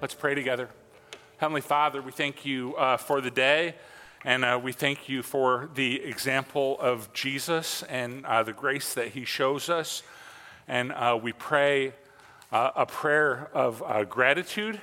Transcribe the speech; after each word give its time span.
Let's 0.00 0.14
pray 0.14 0.36
together. 0.36 0.68
Heavenly 1.38 1.60
Father, 1.60 2.00
we 2.00 2.12
thank 2.12 2.46
you 2.46 2.76
uh, 2.76 2.98
for 2.98 3.20
the 3.20 3.32
day, 3.32 3.74
and 4.24 4.44
uh, 4.44 4.60
we 4.62 4.70
thank 4.70 5.08
you 5.08 5.24
for 5.24 5.70
the 5.74 6.00
example 6.04 6.78
of 6.78 7.12
Jesus 7.12 7.82
and 7.82 8.24
uh, 8.24 8.44
the 8.44 8.52
grace 8.52 8.94
that 8.94 9.08
he 9.08 9.24
shows 9.24 9.68
us. 9.68 10.04
And 10.68 10.92
uh, 10.92 11.18
we 11.20 11.32
pray 11.32 11.94
uh, 12.52 12.70
a 12.76 12.86
prayer 12.86 13.50
of 13.52 13.82
uh, 13.82 14.04
gratitude. 14.04 14.80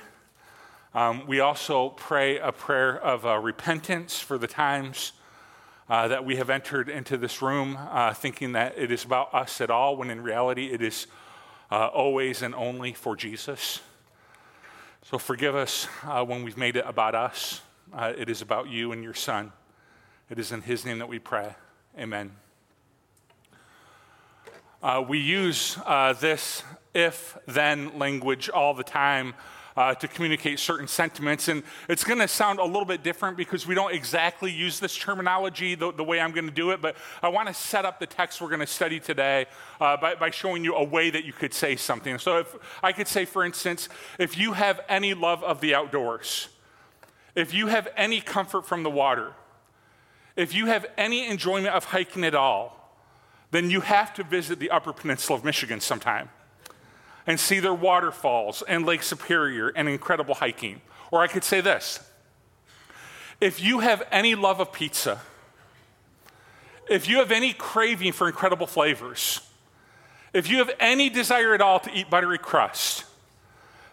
Um, 0.94 1.26
we 1.26 1.40
also 1.40 1.88
pray 1.88 2.38
a 2.38 2.52
prayer 2.52 3.02
of 3.02 3.42
repentance 3.42 4.20
for 4.20 4.36
the 4.36 4.46
times 4.46 5.12
that 5.88 6.26
we 6.26 6.36
have 6.36 6.50
entered 6.50 6.90
into 6.90 7.16
this 7.16 7.40
room 7.40 7.78
thinking 8.16 8.52
that 8.52 8.76
it 8.76 8.92
is 8.92 9.02
about 9.02 9.32
us 9.32 9.62
at 9.62 9.70
all, 9.70 9.96
when 9.96 10.10
in 10.10 10.22
reality 10.22 10.66
it 10.66 10.82
is 10.82 11.06
always 11.70 12.42
and 12.42 12.54
only 12.54 12.92
for 12.92 13.16
Jesus. 13.16 13.80
So 15.08 15.18
forgive 15.18 15.54
us 15.54 15.86
uh, 16.02 16.24
when 16.24 16.42
we've 16.42 16.56
made 16.56 16.74
it 16.74 16.84
about 16.84 17.14
us. 17.14 17.60
Uh, 17.94 18.12
it 18.18 18.28
is 18.28 18.42
about 18.42 18.68
you 18.68 18.90
and 18.90 19.04
your 19.04 19.14
Son. 19.14 19.52
It 20.28 20.36
is 20.40 20.50
in 20.50 20.62
His 20.62 20.84
name 20.84 20.98
that 20.98 21.08
we 21.08 21.20
pray. 21.20 21.54
Amen. 21.96 22.32
Uh, 24.82 25.04
we 25.08 25.20
use 25.20 25.78
uh, 25.86 26.12
this 26.14 26.64
if 26.92 27.38
then 27.46 27.96
language 27.96 28.48
all 28.48 28.74
the 28.74 28.82
time 28.82 29.34
uh, 29.76 29.94
to 29.94 30.08
communicate 30.08 30.58
certain 30.58 30.88
sentiments. 30.88 31.48
And 31.48 31.62
it's 31.88 32.04
going 32.04 32.18
to 32.20 32.28
sound 32.28 32.58
a 32.58 32.64
little 32.64 32.84
bit 32.84 33.02
different 33.02 33.36
because 33.36 33.66
we 33.66 33.74
don't 33.74 33.92
exactly 33.92 34.50
use 34.50 34.80
this 34.80 34.96
terminology 34.96 35.74
the, 35.74 35.92
the 35.92 36.04
way 36.04 36.20
I'm 36.20 36.32
going 36.32 36.46
to 36.46 36.54
do 36.54 36.70
it, 36.70 36.80
but 36.80 36.96
I 37.22 37.28
want 37.28 37.48
to 37.48 37.54
set 37.54 37.84
up 37.84 38.00
the 38.00 38.06
text 38.06 38.40
we're 38.40 38.48
going 38.48 38.60
to 38.60 38.66
study 38.66 39.00
today 39.00 39.46
uh, 39.80 39.96
by, 39.96 40.14
by 40.14 40.30
showing 40.30 40.64
you 40.64 40.74
a 40.74 40.84
way 40.84 41.10
that 41.10 41.24
you 41.24 41.32
could 41.32 41.52
say 41.52 41.76
something. 41.76 42.18
So 42.18 42.38
if 42.38 42.56
I 42.82 42.92
could 42.92 43.08
say, 43.08 43.24
for 43.24 43.44
instance, 43.44 43.88
if 44.18 44.38
you 44.38 44.54
have 44.54 44.80
any 44.88 45.14
love 45.14 45.42
of 45.44 45.60
the 45.60 45.74
outdoors, 45.74 46.48
if 47.34 47.52
you 47.52 47.66
have 47.66 47.88
any 47.96 48.20
comfort 48.20 48.66
from 48.66 48.82
the 48.82 48.90
water, 48.90 49.32
if 50.36 50.54
you 50.54 50.66
have 50.66 50.86
any 50.96 51.26
enjoyment 51.28 51.74
of 51.74 51.84
hiking 51.84 52.24
at 52.24 52.34
all, 52.34 52.72
then 53.50 53.70
you 53.70 53.80
have 53.80 54.12
to 54.14 54.24
visit 54.24 54.58
the 54.58 54.70
Upper 54.70 54.92
Peninsula 54.92 55.38
of 55.38 55.44
Michigan 55.44 55.80
sometime 55.80 56.28
and 57.26 57.40
see 57.40 57.60
their 57.60 57.74
waterfalls 57.74 58.62
and 58.68 58.86
Lake 58.86 59.02
Superior 59.02 59.68
and 59.68 59.88
incredible 59.88 60.34
hiking. 60.34 60.80
Or 61.10 61.20
I 61.20 61.26
could 61.26 61.44
say 61.44 61.60
this 61.60 62.00
if 63.40 63.62
you 63.62 63.80
have 63.80 64.02
any 64.10 64.34
love 64.34 64.60
of 64.60 64.72
pizza, 64.72 65.20
if 66.88 67.08
you 67.08 67.18
have 67.18 67.32
any 67.32 67.52
craving 67.52 68.12
for 68.12 68.26
incredible 68.26 68.66
flavors, 68.66 69.40
if 70.32 70.48
you 70.48 70.58
have 70.58 70.70
any 70.78 71.10
desire 71.10 71.54
at 71.54 71.60
all 71.60 71.80
to 71.80 71.90
eat 71.92 72.08
buttery 72.10 72.38
crust, 72.38 73.04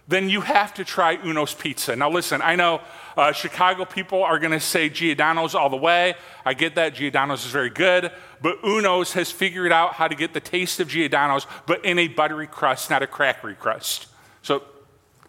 then 0.08 0.30
you 0.30 0.42
have 0.42 0.74
to 0.76 0.84
try 0.84 1.18
Uno's 1.24 1.54
Pizza. 1.54 1.96
Now, 1.96 2.10
listen, 2.10 2.42
I 2.42 2.56
know 2.56 2.82
uh, 3.16 3.32
Chicago 3.32 3.86
people 3.86 4.24
are 4.24 4.38
going 4.38 4.52
to 4.52 4.60
say 4.60 4.90
Giordano's 4.90 5.56
all 5.56 5.70
the 5.70 5.78
way. 5.78 6.16
I 6.46 6.54
get 6.54 6.76
that. 6.76 6.96
Giordano's 6.96 7.46
is 7.46 7.52
very 7.52 7.70
good. 7.70 8.12
But 8.42 8.58
Uno's 8.64 9.14
has 9.14 9.32
figured 9.32 9.72
out 9.72 9.94
how 9.94 10.08
to 10.08 10.16
get 10.16 10.34
the 10.34 10.42
taste 10.42 10.80
of 10.80 10.90
Giordano's, 10.90 11.48
but 11.66 11.86
in 11.86 12.00
a 12.00 12.10
buttery 12.10 12.48
crust, 12.48 12.90
not 12.90 13.02
a 13.02 13.08
crackery 13.08 13.58
crust. 13.58 14.08
So 14.42 14.64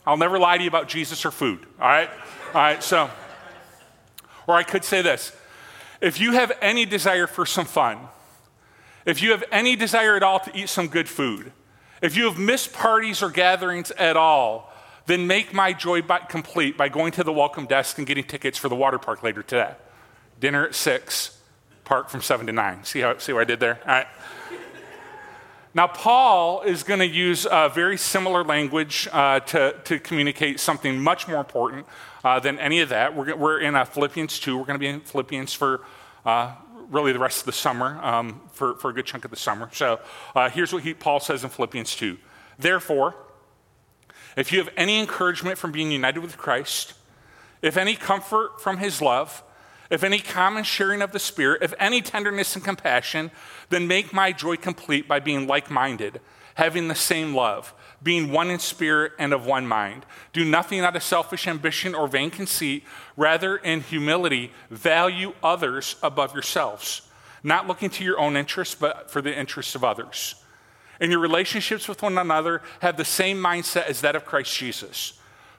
I'll 0.07 0.17
never 0.17 0.39
lie 0.39 0.57
to 0.57 0.63
you 0.63 0.69
about 0.69 0.89
Jesus 0.89 1.25
or 1.25 1.31
food, 1.31 1.67
all 1.81 1.89
right? 1.89 2.11
All 2.49 2.61
right, 2.61 2.83
so, 2.83 3.11
or 4.47 4.57
I 4.57 4.63
could 4.63 4.85
say 4.85 5.03
this 5.03 5.33
if 6.01 6.21
you 6.21 6.33
have 6.33 6.53
any 6.61 6.85
desire 6.85 7.27
for 7.27 7.47
some 7.47 7.65
fun, 7.65 7.99
if 9.07 9.23
you 9.23 9.31
have 9.31 9.45
any 9.51 9.77
desire 9.77 10.17
at 10.17 10.23
all 10.23 10.41
to 10.41 10.57
eat 10.57 10.69
some 10.69 10.89
good 10.89 11.09
food, 11.09 11.53
if 12.05 12.19
you 12.19 12.25
have 12.27 12.39
missed 12.39 12.75
parties 12.75 13.23
or 13.23 13.31
gatherings 13.31 13.91
at 13.93 14.15
all, 14.15 14.71
then 15.07 15.27
make 15.27 15.55
my 15.55 15.73
joy 15.73 16.03
complete 16.03 16.77
by 16.77 16.87
going 16.91 17.13
to 17.13 17.25
the 17.25 17.33
welcome 17.33 17.65
desk 17.65 17.97
and 17.97 18.07
getting 18.07 18.25
tickets 18.25 18.59
for 18.59 18.69
the 18.69 18.75
water 18.75 18.99
park 18.99 19.23
later 19.23 19.43
today. 19.43 19.73
Dinner 20.39 20.67
at 20.67 20.75
6 20.75 21.41
park 21.85 22.11
from 22.11 22.21
seven 22.21 22.47
to 22.47 22.53
nine. 22.53 22.85
See, 22.85 23.01
how, 23.01 23.17
see 23.17 23.33
what 23.33 23.41
I 23.41 23.45
did 23.45 23.61
there? 23.61 23.79
All 23.87 23.93
right. 23.93 24.07
Now, 25.73 25.87
Paul 25.87 26.61
is 26.63 26.83
going 26.83 27.01
to 27.01 27.07
use 27.07 27.47
a 27.51 27.71
very 27.75 27.97
similar 27.97 28.45
language 28.45 29.09
uh, 29.11 29.41
to, 29.41 29.75
to 29.85 29.99
communicate 29.99 30.61
something 30.61 31.01
much 31.01 31.27
more 31.27 31.39
important 31.39 31.87
uh, 32.23 32.39
than 32.39 32.59
any 32.59 32.81
of 32.81 32.91
that. 32.91 33.17
We're, 33.17 33.35
we're 33.35 33.61
in 33.61 33.75
uh, 33.75 33.87
Philippians 33.87 34.39
2. 34.41 34.59
We're 34.59 34.65
going 34.65 34.79
to 34.79 34.79
be 34.79 34.89
in 34.89 35.01
Philippians 35.01 35.55
for 35.55 35.81
uh, 36.27 36.55
really 36.95 37.13
the 37.13 37.19
rest 37.19 37.41
of 37.41 37.47
the 37.47 37.53
summer, 37.53 37.99
um, 38.03 38.41
for, 38.53 38.77
for 38.77 38.91
a 38.91 38.95
good 38.95 39.05
chunk 39.05 39.25
of 39.25 39.31
the 39.31 39.37
summer. 39.37 39.69
So 39.73 40.01
uh, 40.35 40.49
here's 40.49 40.73
what 40.73 40.83
he, 40.83 40.95
Paul 40.95 41.21
says 41.21 41.45
in 41.45 41.51
Philippians 41.51 41.95
2. 41.97 42.17
Therefore, 42.59 43.15
if 44.37 44.53
you 44.53 44.59
have 44.59 44.71
any 44.77 45.01
encouragement 45.01 45.59
from 45.59 45.73
being 45.73 45.91
united 45.91 46.21
with 46.21 46.37
Christ, 46.39 46.95
if 47.63 47.77
any 47.77 47.97
comfort 47.97 48.61
from 48.61 48.79
his 48.79 49.03
love, 49.03 49.43
if 49.91 50.03
any 50.03 50.19
common 50.19 50.65
sharing 50.65 51.03
of 51.03 51.13
the 51.13 51.19
Spirit, 51.19 51.63
if 51.63 51.75
any 51.79 52.01
tenderness 52.01 52.55
and 52.55 52.65
compassion, 52.65 53.31
then 53.71 53.87
make 53.87 54.13
my 54.13 54.33
joy 54.33 54.57
complete 54.57 55.07
by 55.07 55.21
being 55.21 55.47
like 55.47 55.71
minded, 55.71 56.21
having 56.55 56.89
the 56.89 56.95
same 56.95 57.35
love, 57.35 57.75
being 58.05 58.31
one 58.31 58.51
in 58.51 58.61
spirit 58.61 59.13
and 59.19 59.33
of 59.33 59.47
one 59.47 59.67
mind. 59.67 60.07
Do 60.33 60.45
nothing 60.45 60.81
out 60.81 60.95
of 60.95 61.03
selfish 61.03 61.49
ambition 61.49 61.95
or 61.95 62.07
vain 62.07 62.31
conceit, 62.31 62.85
rather, 63.17 63.57
in 63.57 63.81
humility, 63.81 64.53
value 64.71 65.33
others 65.43 65.97
above 66.03 66.35
yourselves, 66.35 67.03
not 67.43 67.67
looking 67.67 67.91
to 67.91 68.05
your 68.05 68.21
own 68.21 68.37
interests, 68.37 68.77
but 68.77 69.11
for 69.11 69.21
the 69.21 69.37
interests 69.37 69.75
of 69.75 69.83
others. 69.83 70.37
In 71.01 71.11
your 71.11 71.21
relationships 71.21 71.89
with 71.89 72.03
one 72.03 72.17
another, 72.17 72.63
have 72.81 72.97
the 72.97 73.05
same 73.05 73.39
mindset 73.39 73.87
as 73.87 74.03
that 74.03 74.15
of 74.15 74.25
Christ 74.25 74.57
Jesus 74.57 75.15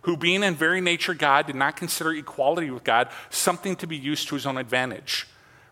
who, 0.06 0.16
being 0.16 0.44
in 0.44 0.54
very 0.54 0.82
nature 0.82 1.16
God, 1.16 1.48
did 1.48 1.56
not 1.56 1.76
consider 1.76 2.14
equality 2.14 2.70
with 2.70 2.84
God 2.84 3.10
something 3.32 3.76
to 3.78 3.88
be 3.88 3.98
used 3.98 4.28
to 4.28 4.36
his 4.36 4.46
own 4.46 4.56
advantage. 4.56 5.28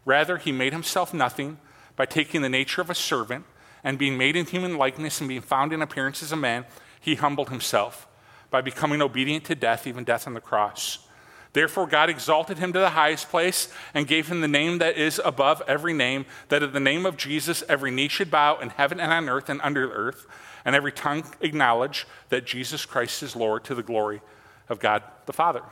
Rather, 0.05 0.37
he 0.37 0.51
made 0.51 0.73
himself 0.73 1.13
nothing 1.13 1.59
by 1.95 2.07
taking 2.07 2.41
the 2.41 2.49
nature 2.49 2.81
of 2.81 2.89
a 2.89 2.95
servant 2.95 3.45
and 3.83 3.97
being 3.97 4.17
made 4.17 4.35
in 4.35 4.45
human 4.45 4.77
likeness 4.77 5.19
and 5.19 5.27
being 5.27 5.41
found 5.41 5.73
in 5.73 5.81
appearance 5.81 6.23
as 6.23 6.31
a 6.31 6.37
man, 6.37 6.65
he 6.99 7.15
humbled 7.15 7.49
himself 7.49 8.07
by 8.49 8.61
becoming 8.61 9.01
obedient 9.01 9.43
to 9.45 9.55
death, 9.55 9.87
even 9.87 10.03
death 10.03 10.27
on 10.27 10.33
the 10.33 10.41
cross. 10.41 10.99
Therefore, 11.53 11.85
God 11.85 12.09
exalted 12.09 12.57
him 12.57 12.73
to 12.73 12.79
the 12.79 12.89
highest 12.89 13.29
place 13.29 13.71
and 13.93 14.07
gave 14.07 14.27
him 14.27 14.41
the 14.41 14.47
name 14.47 14.79
that 14.79 14.97
is 14.97 15.21
above 15.23 15.61
every 15.67 15.93
name, 15.93 16.25
that 16.49 16.63
at 16.63 16.73
the 16.73 16.79
name 16.79 17.05
of 17.05 17.15
Jesus 17.15 17.63
every 17.69 17.91
knee 17.91 18.07
should 18.07 18.31
bow 18.31 18.57
in 18.59 18.69
heaven 18.69 18.99
and 18.99 19.11
on 19.11 19.29
earth 19.29 19.49
and 19.49 19.61
under 19.61 19.87
the 19.87 19.93
earth, 19.93 20.25
and 20.65 20.75
every 20.75 20.91
tongue 20.91 21.23
acknowledge 21.41 22.07
that 22.29 22.45
Jesus 22.45 22.85
Christ 22.85 23.21
is 23.21 23.35
Lord 23.35 23.63
to 23.65 23.75
the 23.75 23.83
glory 23.83 24.21
of 24.67 24.79
God 24.79 25.03
the 25.27 25.33
Father. 25.33 25.61
All 25.61 25.69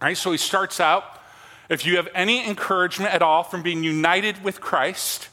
right, 0.00 0.16
so 0.16 0.32
he 0.32 0.38
starts 0.38 0.80
out 0.80 1.20
if 1.68 1.84
you 1.84 1.96
have 1.96 2.08
any 2.14 2.46
encouragement 2.48 3.12
at 3.12 3.20
all 3.20 3.42
from 3.42 3.62
being 3.62 3.84
united 3.84 4.42
with 4.42 4.60
Christ, 4.60 5.28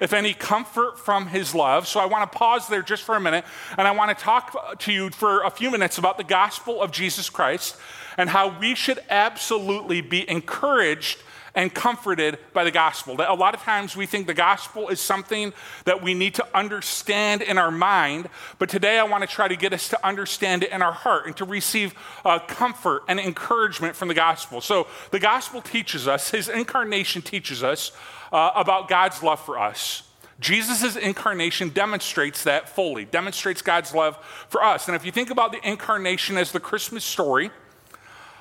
if 0.00 0.12
any 0.12 0.34
comfort 0.34 0.98
from 0.98 1.28
his 1.28 1.54
love. 1.54 1.86
So 1.86 2.00
I 2.00 2.06
want 2.06 2.30
to 2.30 2.38
pause 2.38 2.68
there 2.68 2.82
just 2.82 3.02
for 3.02 3.16
a 3.16 3.20
minute 3.20 3.44
and 3.78 3.86
I 3.86 3.92
want 3.92 4.16
to 4.16 4.22
talk 4.22 4.78
to 4.80 4.92
you 4.92 5.10
for 5.10 5.42
a 5.42 5.50
few 5.50 5.70
minutes 5.70 5.98
about 5.98 6.18
the 6.18 6.24
gospel 6.24 6.82
of 6.82 6.90
Jesus 6.90 7.30
Christ 7.30 7.76
and 8.16 8.30
how 8.30 8.58
we 8.58 8.74
should 8.74 9.00
absolutely 9.10 10.00
be 10.00 10.28
encouraged 10.28 11.18
and 11.54 11.72
comforted 11.72 12.38
by 12.52 12.64
the 12.64 12.70
gospel. 12.70 13.16
That 13.16 13.30
a 13.30 13.34
lot 13.34 13.54
of 13.54 13.60
times 13.60 13.96
we 13.96 14.06
think 14.06 14.26
the 14.26 14.34
gospel 14.34 14.88
is 14.88 15.00
something 15.00 15.52
that 15.84 16.02
we 16.02 16.14
need 16.14 16.34
to 16.34 16.46
understand 16.56 17.42
in 17.42 17.58
our 17.58 17.70
mind, 17.70 18.28
but 18.58 18.68
today 18.68 18.98
I 18.98 19.04
want 19.04 19.22
to 19.22 19.28
try 19.28 19.48
to 19.48 19.56
get 19.56 19.72
us 19.72 19.88
to 19.90 20.06
understand 20.06 20.64
it 20.64 20.70
in 20.70 20.82
our 20.82 20.92
heart 20.92 21.26
and 21.26 21.36
to 21.36 21.44
receive 21.44 21.94
uh, 22.24 22.38
comfort 22.40 23.04
and 23.08 23.20
encouragement 23.20 23.94
from 23.94 24.08
the 24.08 24.14
gospel. 24.14 24.60
So 24.60 24.86
the 25.10 25.20
gospel 25.20 25.60
teaches 25.60 26.08
us, 26.08 26.30
his 26.30 26.48
incarnation 26.48 27.22
teaches 27.22 27.62
us 27.62 27.92
uh, 28.34 28.50
about 28.56 28.88
God's 28.88 29.22
love 29.22 29.38
for 29.38 29.58
us. 29.58 30.02
Jesus' 30.40 30.96
incarnation 30.96 31.68
demonstrates 31.68 32.42
that 32.42 32.68
fully, 32.68 33.04
demonstrates 33.04 33.62
God's 33.62 33.94
love 33.94 34.18
for 34.48 34.64
us. 34.64 34.88
And 34.88 34.96
if 34.96 35.06
you 35.06 35.12
think 35.12 35.30
about 35.30 35.52
the 35.52 35.66
incarnation 35.66 36.36
as 36.36 36.50
the 36.50 36.58
Christmas 36.58 37.04
story, 37.04 37.52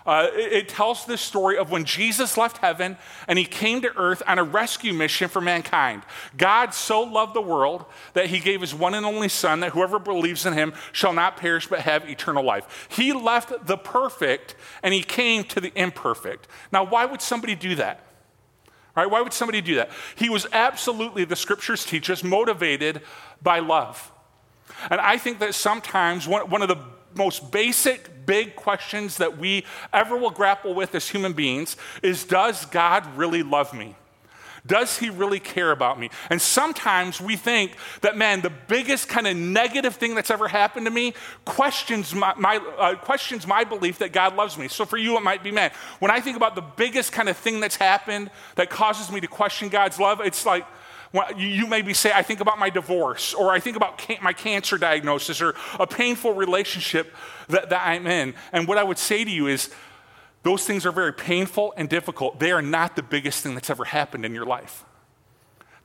uh, 0.08 0.30
it, 0.34 0.52
it, 0.52 0.70
tells 0.70 1.06
this 1.06 1.22
story 1.22 1.58
of 1.58 1.72
when 1.72 1.86
Jesus 1.86 2.36
left 2.36 2.58
heaven 2.58 2.98
and 3.28 3.40
he 3.40 3.46
came 3.46 3.82
to 3.84 3.96
earth 3.96 4.22
on 4.28 4.38
a 4.38 4.44
rescue 4.44 4.94
mission 4.94 5.30
for 5.30 5.40
mankind. 5.40 6.02
God 6.36 6.74
so 6.74 7.04
loved 7.04 7.36
the 7.36 7.42
world 7.42 7.86
that 8.14 8.26
he 8.26 8.40
gave 8.40 8.60
his 8.62 8.74
one 8.74 8.96
and 8.96 9.06
only 9.06 9.30
Son, 9.30 9.62
that 9.62 9.72
whoever 9.72 10.00
believes 10.00 10.46
in 10.46 10.54
him 10.54 10.74
shall 10.92 11.14
not 11.14 11.38
perish 11.38 11.68
but 11.68 11.82
have 11.82 12.10
eternal 12.10 12.44
life. 12.44 12.88
He 12.90 13.14
left 13.14 13.66
the 13.66 13.78
perfect 13.78 14.56
and 14.82 14.94
he 14.94 15.04
came 15.04 15.44
to 15.46 15.62
the 15.62 15.72
imperfect. 15.80 16.50
Now, 16.72 16.84
why 16.84 17.06
would 17.06 17.22
somebody 17.22 17.56
do 17.56 17.76
that? 17.76 18.04
Right? 18.96 19.10
Why 19.10 19.22
would 19.22 19.34
somebody 19.34 19.62
do 19.62 19.76
that? 19.76 19.90
He 20.16 20.30
was 20.30 20.46
absolutely, 20.52 21.26
the 21.26 21.36
scriptures 21.36 21.86
teach 21.86 22.10
us, 22.10 22.24
motivated 22.24 23.02
by 23.42 23.60
love. 23.60 24.12
And 24.90 25.02
I 25.02 25.18
think 25.18 25.40
that 25.40 25.56
sometimes 25.56 26.28
one, 26.28 26.50
one 26.50 26.62
of 26.62 26.68
the 26.68 26.78
most 27.16 27.52
basic, 27.52 28.26
big 28.26 28.56
questions 28.56 29.18
that 29.18 29.38
we 29.38 29.66
ever 29.92 30.18
will 30.18 30.32
grapple 30.32 30.74
with 30.74 30.94
as 30.96 31.10
human 31.10 31.34
beings 31.34 31.76
is 32.02 32.24
Does 32.24 32.66
God 32.66 33.18
really 33.18 33.44
love 33.44 33.74
me? 33.74 33.96
Does 34.66 34.98
he 34.98 35.10
really 35.10 35.42
care 35.42 35.72
about 35.72 36.00
me? 36.00 36.10
And 36.30 36.42
sometimes 36.42 37.20
we 37.20 37.36
think 37.36 37.76
that, 38.00 38.16
man, 38.16 38.40
the 38.40 38.50
biggest 38.50 39.10
kind 39.10 39.28
of 39.28 39.36
negative 39.36 39.96
thing 39.96 40.16
that's 40.16 40.32
ever 40.32 40.48
happened 40.48 40.86
to 40.86 40.92
me 40.92 41.14
questions 41.44 42.16
my, 42.16 42.34
my 42.38 42.58
uh, 42.78 42.96
questions 42.96 43.46
my 43.46 43.66
belief 43.66 44.00
that 44.00 44.14
God 44.14 44.38
loves 44.38 44.58
me. 44.58 44.70
So 44.70 44.86
for 44.86 44.98
you, 44.98 45.18
it 45.18 45.24
might 45.24 45.44
be, 45.44 45.52
man, 45.52 45.72
when 46.00 46.12
I 46.12 46.22
think 46.22 46.38
about 46.38 46.56
the 46.56 46.62
biggest 46.62 47.12
kind 47.12 47.28
of 47.28 47.36
thing 47.36 47.60
that's 47.60 47.76
happened 47.76 48.32
that 48.56 48.70
causes 48.70 49.12
me 49.12 49.20
to 49.20 49.28
question 49.28 49.68
God's 49.68 50.00
love, 50.00 50.22
it's 50.22 50.46
like, 50.46 50.66
you 51.38 51.68
maybe 51.68 51.94
say, 51.94 52.12
I 52.12 52.24
think 52.24 52.40
about 52.40 52.58
my 52.58 52.70
divorce, 52.70 53.34
or 53.34 53.52
I 53.52 53.60
think 53.60 53.76
about 53.76 54.02
my 54.22 54.34
cancer 54.34 54.78
diagnosis, 54.78 55.42
or 55.42 55.54
a 55.80 55.86
painful 55.86 56.34
relationship 56.34 57.14
that, 57.50 57.70
that 57.70 57.86
I'm 57.86 58.08
in. 58.08 58.34
And 58.52 58.68
what 58.68 58.78
I 58.78 58.84
would 58.84 58.98
say 58.98 59.24
to 59.24 59.30
you 59.30 59.48
is, 59.48 59.70
those 60.44 60.66
things 60.66 60.86
are 60.86 60.92
very 60.92 61.14
painful 61.14 61.74
and 61.78 61.90
difficult. 61.90 62.40
They 62.40 62.52
are 62.52 62.62
not 62.62 62.96
the 62.96 63.04
biggest 63.04 63.42
thing 63.42 63.56
that's 63.56 63.70
ever 63.70 63.86
happened 63.86 64.26
in 64.26 64.36
your 64.36 64.46
life. 64.46 64.86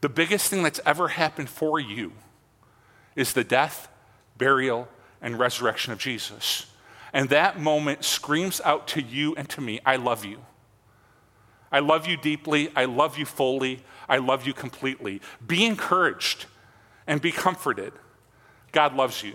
The 0.01 0.09
biggest 0.09 0.51
thing 0.51 0.63
that's 0.63 0.81
ever 0.85 1.09
happened 1.09 1.49
for 1.49 1.81
you 1.81 2.13
is 3.17 3.33
the 3.33 3.45
death, 3.45 3.89
burial, 4.37 4.89
and 5.23 5.39
resurrection 5.39 5.93
of 5.93 5.99
Jesus. 5.99 6.67
And 7.13 7.29
that 7.31 7.59
moment 7.59 8.05
screams 8.05 8.61
out 8.65 8.87
to 8.89 9.03
you 9.03 9.35
and 9.37 9.49
to 9.51 9.61
me 9.61 9.81
I 9.87 9.97
love 9.97 10.25
you. 10.25 10.45
I 11.71 11.81
love 11.81 12.07
you 12.07 12.17
deeply. 12.17 12.71
I 12.75 12.87
love 12.87 13.19
you 13.19 13.27
fully. 13.27 13.85
I 14.09 14.19
love 14.19 14.47
you 14.47 14.55
completely. 14.55 15.21
Be 15.47 15.65
encouraged 15.65 16.47
and 17.07 17.21
be 17.21 17.31
comforted. 17.33 17.93
God 18.73 18.95
loves 18.95 19.23
you. 19.23 19.35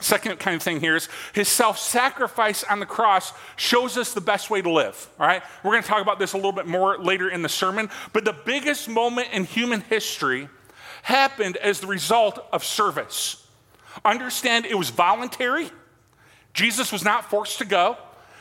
Second 0.00 0.38
kind 0.40 0.56
of 0.56 0.62
thing 0.62 0.80
here 0.80 0.96
is 0.96 1.08
his 1.34 1.48
self 1.48 1.78
sacrifice 1.78 2.64
on 2.64 2.80
the 2.80 2.86
cross 2.86 3.32
shows 3.56 3.96
us 3.96 4.14
the 4.14 4.20
best 4.20 4.50
way 4.50 4.62
to 4.62 4.70
live. 4.70 5.08
All 5.18 5.26
right? 5.26 5.42
We're 5.62 5.72
going 5.72 5.82
to 5.82 5.88
talk 5.88 6.02
about 6.02 6.18
this 6.18 6.32
a 6.32 6.36
little 6.36 6.52
bit 6.52 6.66
more 6.66 6.98
later 6.98 7.28
in 7.28 7.42
the 7.42 7.48
sermon. 7.48 7.90
But 8.12 8.24
the 8.24 8.32
biggest 8.32 8.88
moment 8.88 9.28
in 9.32 9.44
human 9.44 9.82
history 9.82 10.48
happened 11.02 11.56
as 11.58 11.80
the 11.80 11.86
result 11.86 12.44
of 12.52 12.64
service. 12.64 13.46
Understand 14.04 14.66
it 14.66 14.78
was 14.78 14.90
voluntary. 14.90 15.70
Jesus 16.52 16.92
was 16.92 17.04
not 17.04 17.30
forced 17.30 17.58
to 17.58 17.64
go, 17.64 17.96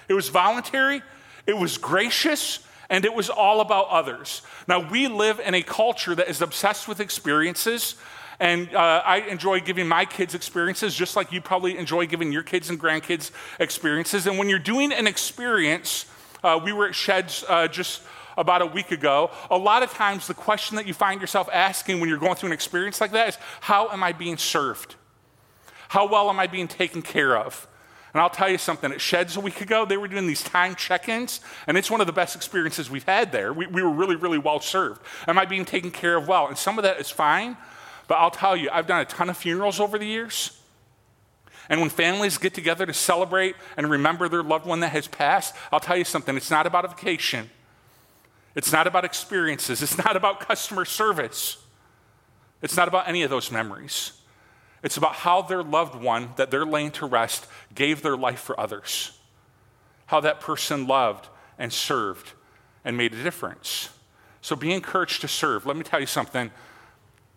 it 0.07 0.13
was 0.13 0.29
voluntary, 0.29 1.01
it 1.45 1.55
was 1.55 1.77
gracious, 1.77 2.59
and 2.89 3.05
it 3.05 3.13
was 3.13 3.29
all 3.29 3.61
about 3.61 3.87
others. 3.89 4.41
Now, 4.67 4.89
we 4.89 5.07
live 5.07 5.39
in 5.39 5.53
a 5.53 5.61
culture 5.61 6.15
that 6.15 6.27
is 6.27 6.41
obsessed 6.41 6.87
with 6.87 6.99
experiences. 6.99 7.95
And 8.39 8.73
uh, 8.73 9.01
I 9.05 9.17
enjoy 9.21 9.59
giving 9.59 9.87
my 9.87 10.05
kids 10.05 10.33
experiences 10.33 10.95
just 10.95 11.15
like 11.15 11.31
you 11.31 11.41
probably 11.41 11.77
enjoy 11.77 12.07
giving 12.07 12.31
your 12.31 12.43
kids 12.43 12.69
and 12.69 12.79
grandkids 12.79 13.31
experiences. 13.59 14.27
And 14.27 14.37
when 14.37 14.47
you're 14.47 14.59
doing 14.59 14.93
an 14.93 15.07
experience, 15.07 16.05
uh, 16.43 16.59
we 16.63 16.71
were 16.71 16.87
at 16.87 16.95
Shedd's 16.95 17.43
uh, 17.49 17.67
just 17.67 18.01
about 18.37 18.61
a 18.61 18.65
week 18.65 18.91
ago. 18.91 19.31
A 19.51 19.57
lot 19.57 19.83
of 19.83 19.91
times, 19.91 20.25
the 20.27 20.33
question 20.33 20.77
that 20.77 20.87
you 20.87 20.93
find 20.93 21.19
yourself 21.19 21.49
asking 21.51 21.99
when 21.99 22.07
you're 22.07 22.17
going 22.17 22.35
through 22.35 22.47
an 22.47 22.53
experience 22.53 23.01
like 23.01 23.11
that 23.11 23.29
is 23.29 23.37
how 23.59 23.89
am 23.89 24.01
I 24.03 24.13
being 24.13 24.37
served? 24.37 24.95
How 25.89 26.07
well 26.07 26.29
am 26.29 26.39
I 26.39 26.47
being 26.47 26.67
taken 26.67 27.01
care 27.01 27.35
of? 27.35 27.67
And 28.13 28.21
I'll 28.21 28.29
tell 28.29 28.49
you 28.49 28.57
something, 28.57 28.91
at 28.91 29.01
Shedd's 29.01 29.35
a 29.35 29.39
week 29.39 29.61
ago, 29.61 29.85
they 29.85 29.97
were 29.97 30.07
doing 30.07 30.25
these 30.25 30.41
time 30.41 30.73
check 30.75 31.09
ins, 31.09 31.41
and 31.67 31.77
it's 31.77 31.91
one 31.91 32.01
of 32.01 32.07
the 32.07 32.13
best 32.13 32.35
experiences 32.35 32.89
we've 32.89 33.03
had 33.03 33.31
there. 33.31 33.53
We, 33.53 33.67
we, 33.67 33.83
were 33.83 33.91
really, 33.91 34.15
really 34.15 34.39
well 34.39 34.59
served. 34.59 35.01
Am 35.27 35.37
I 35.37 35.45
being 35.45 35.65
taken 35.65 35.91
care 35.91 36.15
of 36.15 36.27
well? 36.27 36.47
And 36.47 36.57
some 36.57 36.79
of 36.79 36.83
that 36.83 36.99
is 36.99 37.11
fine, 37.11 37.55
but 38.09 38.15
I'll 38.15 38.31
tell 38.31 38.57
you, 38.57 38.69
I've 38.73 38.87
done 38.87 39.01
a 39.01 39.05
ton 39.05 39.29
of 39.29 39.37
funerals 39.37 39.79
over 39.79 39.99
the 39.99 40.05
years. 40.05 40.59
And 41.69 41.79
when 41.79 41.91
families 41.91 42.39
get 42.39 42.55
together 42.55 42.87
to 42.87 42.93
celebrate 42.93 43.55
and 43.77 43.87
remember 43.87 44.27
their 44.27 44.41
loved 44.41 44.65
one 44.65 44.79
that 44.79 44.89
has 44.89 45.07
passed, 45.07 45.55
I'll 45.71 45.79
tell 45.79 45.95
you 45.95 46.03
something, 46.03 46.35
it's 46.35 46.49
not 46.49 46.65
about 46.65 46.85
a 46.85 46.87
vacation. 46.87 47.51
It's 48.55 48.71
not 48.71 48.87
about 48.87 49.05
experiences. 49.05 49.83
It's 49.83 49.95
not 49.95 50.15
about 50.15 50.39
customer 50.39 50.85
service. 50.85 51.63
It's 52.63 52.75
not 52.75 52.87
about 52.87 53.07
any 53.07 53.21
of 53.21 53.29
those 53.29 53.51
memories. 53.51 54.13
It's 54.81 54.97
about 54.97 55.13
how 55.13 55.43
their 55.43 55.61
loved 55.61 55.93
one 55.93 56.29
that 56.37 56.49
they're 56.49 56.65
laying 56.65 56.89
to 56.93 57.05
rest 57.05 57.45
gave 57.75 58.01
their 58.01 58.17
life 58.17 58.39
for 58.39 58.59
others. 58.59 59.19
How 60.07 60.19
that 60.21 60.39
person 60.39 60.87
loved 60.87 61.27
and 61.59 61.71
served 61.71 62.33
and 62.83 62.97
made 62.97 63.13
a 63.13 63.21
difference. 63.21 63.89
So 64.41 64.55
be 64.55 64.73
encouraged 64.73 65.21
to 65.21 65.27
serve. 65.27 65.67
Let 65.67 65.77
me 65.77 65.83
tell 65.83 65.99
you 65.99 66.07
something 66.07 66.49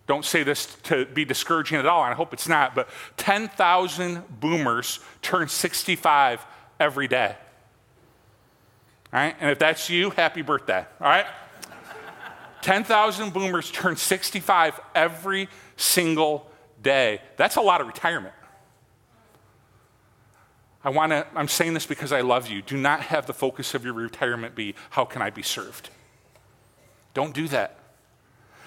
don't 0.07 0.25
say 0.25 0.43
this 0.43 0.67
to 0.85 1.07
be 1.07 1.25
discouraging 1.25 1.79
at 1.79 1.87
all, 1.87 2.03
and 2.05 2.13
I 2.13 2.17
hope 2.17 2.33
it's 2.33 2.49
not, 2.49 2.75
but 2.75 2.89
10,000 3.17 4.41
boomers 4.41 5.01
turn 5.23 5.49
65 5.49 6.45
every 6.81 7.09
day. 7.09 7.37
All 9.13 9.21
right? 9.21 9.37
And 9.41 9.51
if 9.51 9.59
that's 9.59 9.89
you, 9.89 10.11
happy 10.11 10.43
birthday. 10.43 10.85
All 11.01 11.09
right? 11.09 11.27
10,000 12.63 13.33
boomers 13.33 13.71
turn 13.71 13.97
65 13.97 14.81
every 14.95 15.49
single 15.77 16.51
day. 16.83 17.21
That's 17.37 17.57
a 17.57 17.61
lot 17.61 17.81
of 17.81 17.87
retirement. 17.87 18.35
I 20.85 20.91
want 20.91 21.11
to, 21.13 21.27
I'm 21.35 21.49
saying 21.49 21.75
this 21.75 21.87
because 21.87 22.13
I 22.13 22.23
love 22.23 22.49
you. 22.49 22.61
Do 22.63 22.77
not 22.77 23.03
have 23.03 23.27
the 23.27 23.33
focus 23.33 23.75
of 23.75 23.85
your 23.85 23.95
retirement 23.95 24.55
be, 24.55 24.75
how 24.91 25.05
can 25.05 25.23
I 25.23 25.31
be 25.31 25.43
served? 25.43 25.91
Don't 27.15 27.35
do 27.35 27.47
that. 27.49 27.79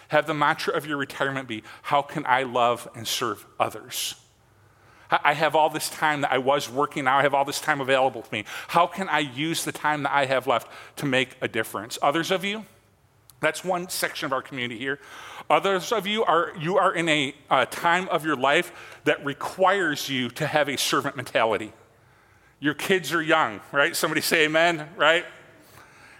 Have 0.09 0.27
the 0.27 0.33
mantra 0.33 0.73
of 0.73 0.85
your 0.85 0.97
retirement 0.97 1.47
be, 1.47 1.63
How 1.83 2.01
can 2.01 2.25
I 2.25 2.43
love 2.43 2.87
and 2.95 3.07
serve 3.07 3.45
others? 3.59 4.15
I 5.11 5.33
have 5.33 5.55
all 5.55 5.69
this 5.69 5.89
time 5.89 6.21
that 6.21 6.31
I 6.31 6.39
was 6.39 6.69
working, 6.69 7.05
now 7.05 7.19
I 7.19 7.21
have 7.21 7.33
all 7.33 7.45
this 7.45 7.61
time 7.61 7.79
available 7.79 8.23
to 8.23 8.33
me. 8.33 8.45
How 8.69 8.87
can 8.87 9.07
I 9.07 9.19
use 9.19 9.63
the 9.63 9.71
time 9.71 10.03
that 10.03 10.11
I 10.11 10.25
have 10.25 10.47
left 10.47 10.67
to 10.97 11.05
make 11.05 11.37
a 11.41 11.47
difference? 11.47 11.99
Others 12.01 12.31
of 12.31 12.43
you, 12.43 12.65
that's 13.39 13.63
one 13.63 13.89
section 13.89 14.25
of 14.25 14.33
our 14.33 14.41
community 14.41 14.79
here. 14.79 14.99
Others 15.49 15.91
of 15.91 16.07
you 16.07 16.23
are 16.23 16.53
you 16.59 16.77
are 16.77 16.93
in 16.93 17.07
a, 17.07 17.35
a 17.51 17.65
time 17.67 18.09
of 18.09 18.25
your 18.25 18.35
life 18.35 18.99
that 19.03 19.23
requires 19.23 20.09
you 20.09 20.29
to 20.29 20.47
have 20.47 20.67
a 20.69 20.77
servant 20.77 21.15
mentality. 21.15 21.71
Your 22.59 22.73
kids 22.73 23.13
are 23.13 23.21
young, 23.21 23.59
right? 23.71 23.95
Somebody 23.95 24.21
say 24.21 24.45
amen, 24.45 24.89
right? 24.95 25.25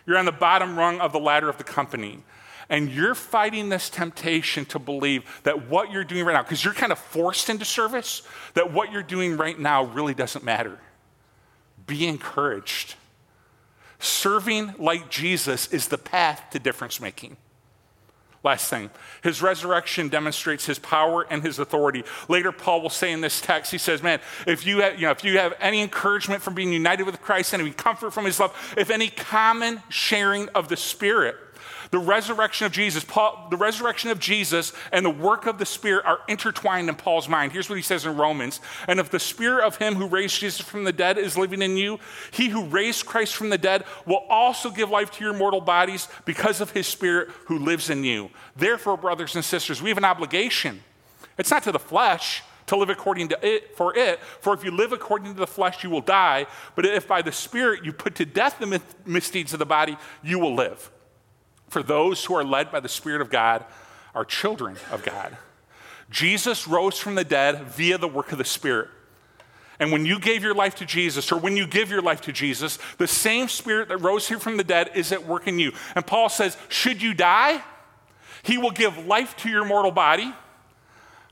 You're 0.06 0.20
on 0.20 0.26
the 0.26 0.32
bottom 0.32 0.78
rung 0.78 1.00
of 1.00 1.12
the 1.12 1.20
ladder 1.20 1.50
of 1.50 1.58
the 1.58 1.64
company 1.64 2.24
and 2.70 2.90
you're 2.90 3.16
fighting 3.16 3.70
this 3.70 3.90
temptation 3.90 4.66
to 4.66 4.80
believe 4.80 5.24
that 5.44 5.70
what 5.70 5.92
you're 5.92 6.04
doing 6.04 6.26
right 6.26 6.34
now, 6.34 6.44
because 6.44 6.64
you're 6.64 6.74
kind 6.74 6.92
of 6.92 7.00
forced 7.00 7.50
into 7.50 7.66
service, 7.66 8.24
that 8.54 8.72
what 8.72 8.92
you're 8.92 9.04
doing 9.04 9.38
right 9.38 9.60
now 9.60 9.84
really 9.84 10.14
doesn't 10.14 10.44
matter. 10.44 10.80
Be 11.86 12.08
encouraged. 12.08 12.96
Serving 14.00 14.76
like 14.78 15.10
Jesus 15.10 15.68
is 15.68 15.88
the 15.88 15.98
path 15.98 16.44
to 16.52 16.60
difference 16.60 17.00
making. 17.00 17.38
Last 18.44 18.70
thing, 18.70 18.92
his 19.24 19.42
resurrection 19.42 20.08
demonstrates 20.08 20.68
his 20.68 20.78
power 20.78 21.26
and 21.32 21.42
his 21.42 21.58
authority. 21.58 22.04
Later, 22.30 22.52
Paul 22.52 22.82
will 22.82 22.92
say 22.92 23.12
in 23.12 23.22
this 23.22 23.42
text, 23.42 23.72
he 23.72 23.80
says, 23.80 24.04
Man, 24.04 24.20
if 24.46 24.68
you 24.68 24.82
have, 24.82 25.00
you 25.00 25.08
know, 25.08 25.12
if 25.12 25.24
you 25.24 25.40
have 25.40 25.56
any 25.60 25.82
encouragement 25.82 26.44
from 26.44 26.54
being 26.54 26.72
united 26.72 27.08
with 27.08 27.20
Christ, 27.24 27.56
any 27.56 27.72
comfort 27.72 28.12
from 28.12 28.26
his 28.26 28.40
love, 28.40 28.76
if 28.78 28.92
any 28.92 29.08
common 29.10 29.82
sharing 29.90 30.48
of 30.50 30.68
the 30.70 30.78
Spirit, 30.78 31.38
the 31.96 32.00
resurrection 32.00 32.66
of 32.66 32.74
Jesus, 32.74 33.06
Paul, 33.06 33.48
the 33.50 33.56
resurrection 33.56 34.10
of 34.10 34.20
Jesus 34.20 34.74
and 34.92 35.06
the 35.06 35.10
work 35.10 35.46
of 35.46 35.58
the 35.58 35.66
Spirit 35.66 36.06
are 36.06 36.20
intertwined 36.28 36.90
in 36.90 36.96
Paul's 36.96 37.30
mind. 37.30 37.54
Here's 37.54 37.70
what 37.70 37.78
he 37.78 37.82
says 37.82 38.06
in 38.06 38.18
Romans. 38.18 38.60
And 38.90 39.00
if 39.00 39.10
the 39.10 39.18
Spirit 39.18 39.66
of 39.66 39.78
him 39.78 39.96
who 39.96 40.06
raised 40.06 40.38
Jesus 40.38 40.60
from 40.60 40.84
the 40.84 40.92
dead 40.92 41.18
is 41.18 41.38
living 41.38 41.62
in 41.62 41.78
you, 41.78 42.02
he 42.32 42.50
who 42.50 42.66
raised 42.66 43.06
Christ 43.06 43.34
from 43.34 43.50
the 43.50 43.58
dead 43.58 43.86
will 44.06 44.26
also 44.30 44.70
give 44.72 44.90
life 44.90 45.10
to 45.12 45.24
your 45.24 45.34
mortal 45.34 45.62
bodies 45.62 46.10
because 46.26 46.60
of 46.60 46.72
his 46.72 46.86
Spirit 46.86 47.30
who 47.46 47.60
lives 47.60 47.90
in 47.90 48.04
you. 48.04 48.30
Therefore, 48.58 48.98
brothers 48.98 49.34
and 49.36 49.46
sisters, 49.46 49.82
we 49.82 49.88
have 49.88 49.98
an 49.98 50.04
obligation. 50.04 50.84
It's 51.38 51.50
not 51.50 51.64
to 51.64 51.72
the 51.72 51.80
flesh 51.80 52.44
to 52.68 52.76
live 52.76 52.90
according 52.90 53.30
to 53.30 53.48
it 53.48 53.78
for 53.78 53.96
it 53.96 54.20
for 54.42 54.54
if 54.54 54.66
you 54.66 54.72
live 54.72 54.92
according 54.92 55.32
to 55.32 55.40
the 55.40 55.48
flesh 55.48 55.84
you 55.84 55.90
will 55.92 56.02
die 56.02 56.48
but 56.76 56.84
if 56.84 57.08
by 57.08 57.22
the 57.22 57.32
spirit 57.32 57.86
you 57.86 57.94
put 57.94 58.16
to 58.16 58.26
death 58.26 58.58
the 58.58 58.82
misdeeds 59.06 59.54
of 59.54 59.60
the 59.60 59.66
body 59.68 59.96
you 60.24 60.40
will 60.40 60.56
live 60.56 60.90
for 61.76 61.84
those 61.84 62.24
who 62.24 62.34
are 62.34 62.44
led 62.46 62.72
by 62.72 62.80
the 62.80 62.88
Spirit 62.88 63.20
of 63.20 63.30
God 63.30 63.66
are 64.14 64.24
children 64.24 64.78
of 64.92 65.04
God. 65.04 65.36
Jesus 66.10 66.70
rose 66.70 66.98
from 66.98 67.16
the 67.16 67.26
dead 67.26 67.64
via 67.64 67.98
the 67.98 68.08
work 68.08 68.32
of 68.32 68.38
the 68.38 68.46
Spirit. 68.46 68.88
And 69.78 69.92
when 69.92 70.06
you 70.06 70.18
gave 70.18 70.42
your 70.42 70.54
life 70.54 70.76
to 70.76 70.86
Jesus, 70.86 71.34
or 71.34 71.38
when 71.38 71.58
you 71.58 71.68
give 71.68 71.92
your 71.92 72.02
life 72.02 72.22
to 72.22 72.32
Jesus, 72.32 72.80
the 72.98 73.08
same 73.08 73.50
Spirit 73.50 73.90
that 73.90 73.98
rose 73.98 74.26
here 74.26 74.40
from 74.40 74.56
the 74.56 74.64
dead 74.64 74.92
is 74.96 75.12
at 75.12 75.28
work 75.28 75.50
in 75.50 75.60
you. 75.60 75.74
And 75.96 76.08
Paul 76.08 76.30
says, 76.30 76.56
Should 76.70 77.02
you 77.02 77.14
die, 77.14 77.62
he 78.44 78.58
will 78.58 78.72
give 78.72 79.06
life 79.06 79.36
to 79.40 79.50
your 79.50 79.66
mortal 79.66 79.92
body. 79.92 80.24
All 80.24 80.34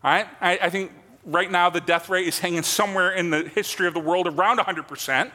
right? 0.04 0.28
I, 0.42 0.60
I 0.64 0.70
think 0.70 0.92
right 1.24 1.50
now 1.50 1.70
the 1.70 1.80
death 1.80 2.10
rate 2.10 2.28
is 2.28 2.40
hanging 2.40 2.64
somewhere 2.64 3.12
in 3.12 3.30
the 3.30 3.48
history 3.48 3.88
of 3.88 3.94
the 3.94 4.02
world 4.02 4.28
around 4.28 4.60
100%. 4.60 5.32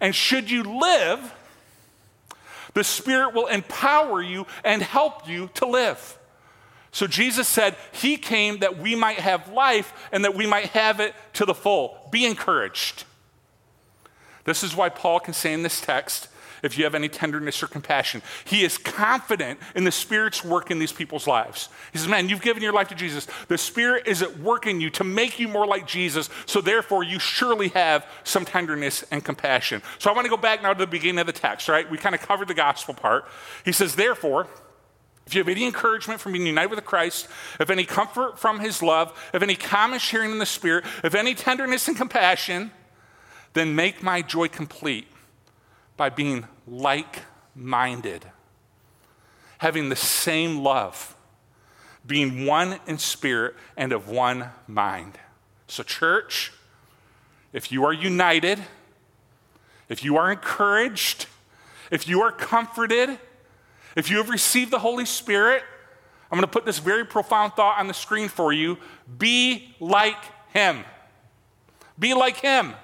And 0.00 0.14
should 0.14 0.50
you 0.50 0.62
live, 0.62 1.34
the 2.74 2.84
Spirit 2.84 3.34
will 3.34 3.46
empower 3.46 4.22
you 4.22 4.46
and 4.64 4.82
help 4.82 5.28
you 5.28 5.48
to 5.54 5.66
live. 5.66 6.18
So 6.92 7.06
Jesus 7.06 7.48
said, 7.48 7.76
He 7.92 8.16
came 8.16 8.58
that 8.58 8.78
we 8.78 8.94
might 8.94 9.18
have 9.18 9.48
life 9.48 9.92
and 10.12 10.24
that 10.24 10.36
we 10.36 10.46
might 10.46 10.66
have 10.66 11.00
it 11.00 11.14
to 11.34 11.44
the 11.44 11.54
full. 11.54 12.08
Be 12.10 12.24
encouraged. 12.24 13.04
This 14.44 14.62
is 14.62 14.76
why 14.76 14.90
Paul 14.90 15.20
can 15.20 15.34
say 15.34 15.52
in 15.52 15.62
this 15.62 15.80
text 15.80 16.28
if 16.64 16.78
you 16.78 16.84
have 16.84 16.94
any 16.94 17.08
tenderness 17.08 17.62
or 17.62 17.66
compassion. 17.66 18.22
He 18.44 18.64
is 18.64 18.78
confident 18.78 19.60
in 19.76 19.84
the 19.84 19.92
Spirit's 19.92 20.42
work 20.42 20.70
in 20.70 20.78
these 20.78 20.92
people's 20.92 21.26
lives. 21.26 21.68
He 21.92 21.98
says, 21.98 22.08
Man, 22.08 22.28
you've 22.28 22.42
given 22.42 22.62
your 22.62 22.72
life 22.72 22.88
to 22.88 22.94
Jesus. 22.94 23.28
The 23.48 23.58
Spirit 23.58 24.08
is 24.08 24.22
at 24.22 24.38
work 24.38 24.66
in 24.66 24.80
you 24.80 24.90
to 24.90 25.04
make 25.04 25.38
you 25.38 25.46
more 25.46 25.66
like 25.66 25.86
Jesus, 25.86 26.30
so 26.46 26.60
therefore 26.60 27.04
you 27.04 27.18
surely 27.18 27.68
have 27.68 28.06
some 28.24 28.44
tenderness 28.44 29.04
and 29.10 29.22
compassion. 29.22 29.82
So 29.98 30.10
I 30.10 30.14
want 30.14 30.24
to 30.24 30.30
go 30.30 30.38
back 30.38 30.62
now 30.62 30.72
to 30.72 30.78
the 30.78 30.86
beginning 30.86 31.18
of 31.18 31.26
the 31.26 31.32
text, 31.32 31.68
right? 31.68 31.88
We 31.88 31.98
kind 31.98 32.14
of 32.14 32.22
covered 32.22 32.48
the 32.48 32.54
gospel 32.54 32.94
part. 32.94 33.26
He 33.64 33.72
says, 33.72 33.94
Therefore, 33.94 34.48
if 35.26 35.34
you 35.34 35.40
have 35.40 35.48
any 35.48 35.64
encouragement 35.64 36.20
from 36.20 36.32
being 36.32 36.46
united 36.46 36.70
with 36.70 36.84
Christ, 36.84 37.28
if 37.60 37.70
any 37.70 37.84
comfort 37.84 38.38
from 38.38 38.60
his 38.60 38.82
love, 38.82 39.12
if 39.32 39.42
any 39.42 39.54
common 39.54 39.98
sharing 39.98 40.30
in 40.30 40.38
the 40.38 40.46
Spirit, 40.46 40.84
if 41.02 41.14
any 41.14 41.34
tenderness 41.34 41.88
and 41.88 41.96
compassion, 41.96 42.70
then 43.52 43.76
make 43.76 44.02
my 44.02 44.22
joy 44.22 44.48
complete 44.48 45.06
by 45.96 46.10
being 46.10 46.46
like 46.66 47.22
minded, 47.54 48.24
having 49.58 49.88
the 49.88 49.96
same 49.96 50.58
love, 50.58 51.16
being 52.06 52.46
one 52.46 52.80
in 52.86 52.98
spirit 52.98 53.54
and 53.76 53.92
of 53.92 54.08
one 54.08 54.50
mind. 54.66 55.18
So, 55.68 55.82
church, 55.82 56.52
if 57.52 57.72
you 57.72 57.84
are 57.84 57.92
united, 57.92 58.58
if 59.88 60.04
you 60.04 60.16
are 60.16 60.30
encouraged, 60.30 61.26
if 61.90 62.08
you 62.08 62.22
are 62.22 62.32
comforted, 62.32 63.18
if 63.96 64.10
you 64.10 64.16
have 64.18 64.28
received 64.28 64.70
the 64.70 64.80
Holy 64.80 65.04
Spirit, 65.04 65.62
I'm 66.30 66.36
going 66.36 66.42
to 66.42 66.52
put 66.52 66.64
this 66.64 66.78
very 66.78 67.04
profound 67.04 67.52
thought 67.52 67.78
on 67.78 67.86
the 67.86 67.94
screen 67.94 68.28
for 68.28 68.52
you. 68.52 68.78
Be 69.18 69.74
like 69.78 70.18
Him. 70.52 70.84
Be 71.98 72.12
like 72.14 72.38
Him. 72.38 72.74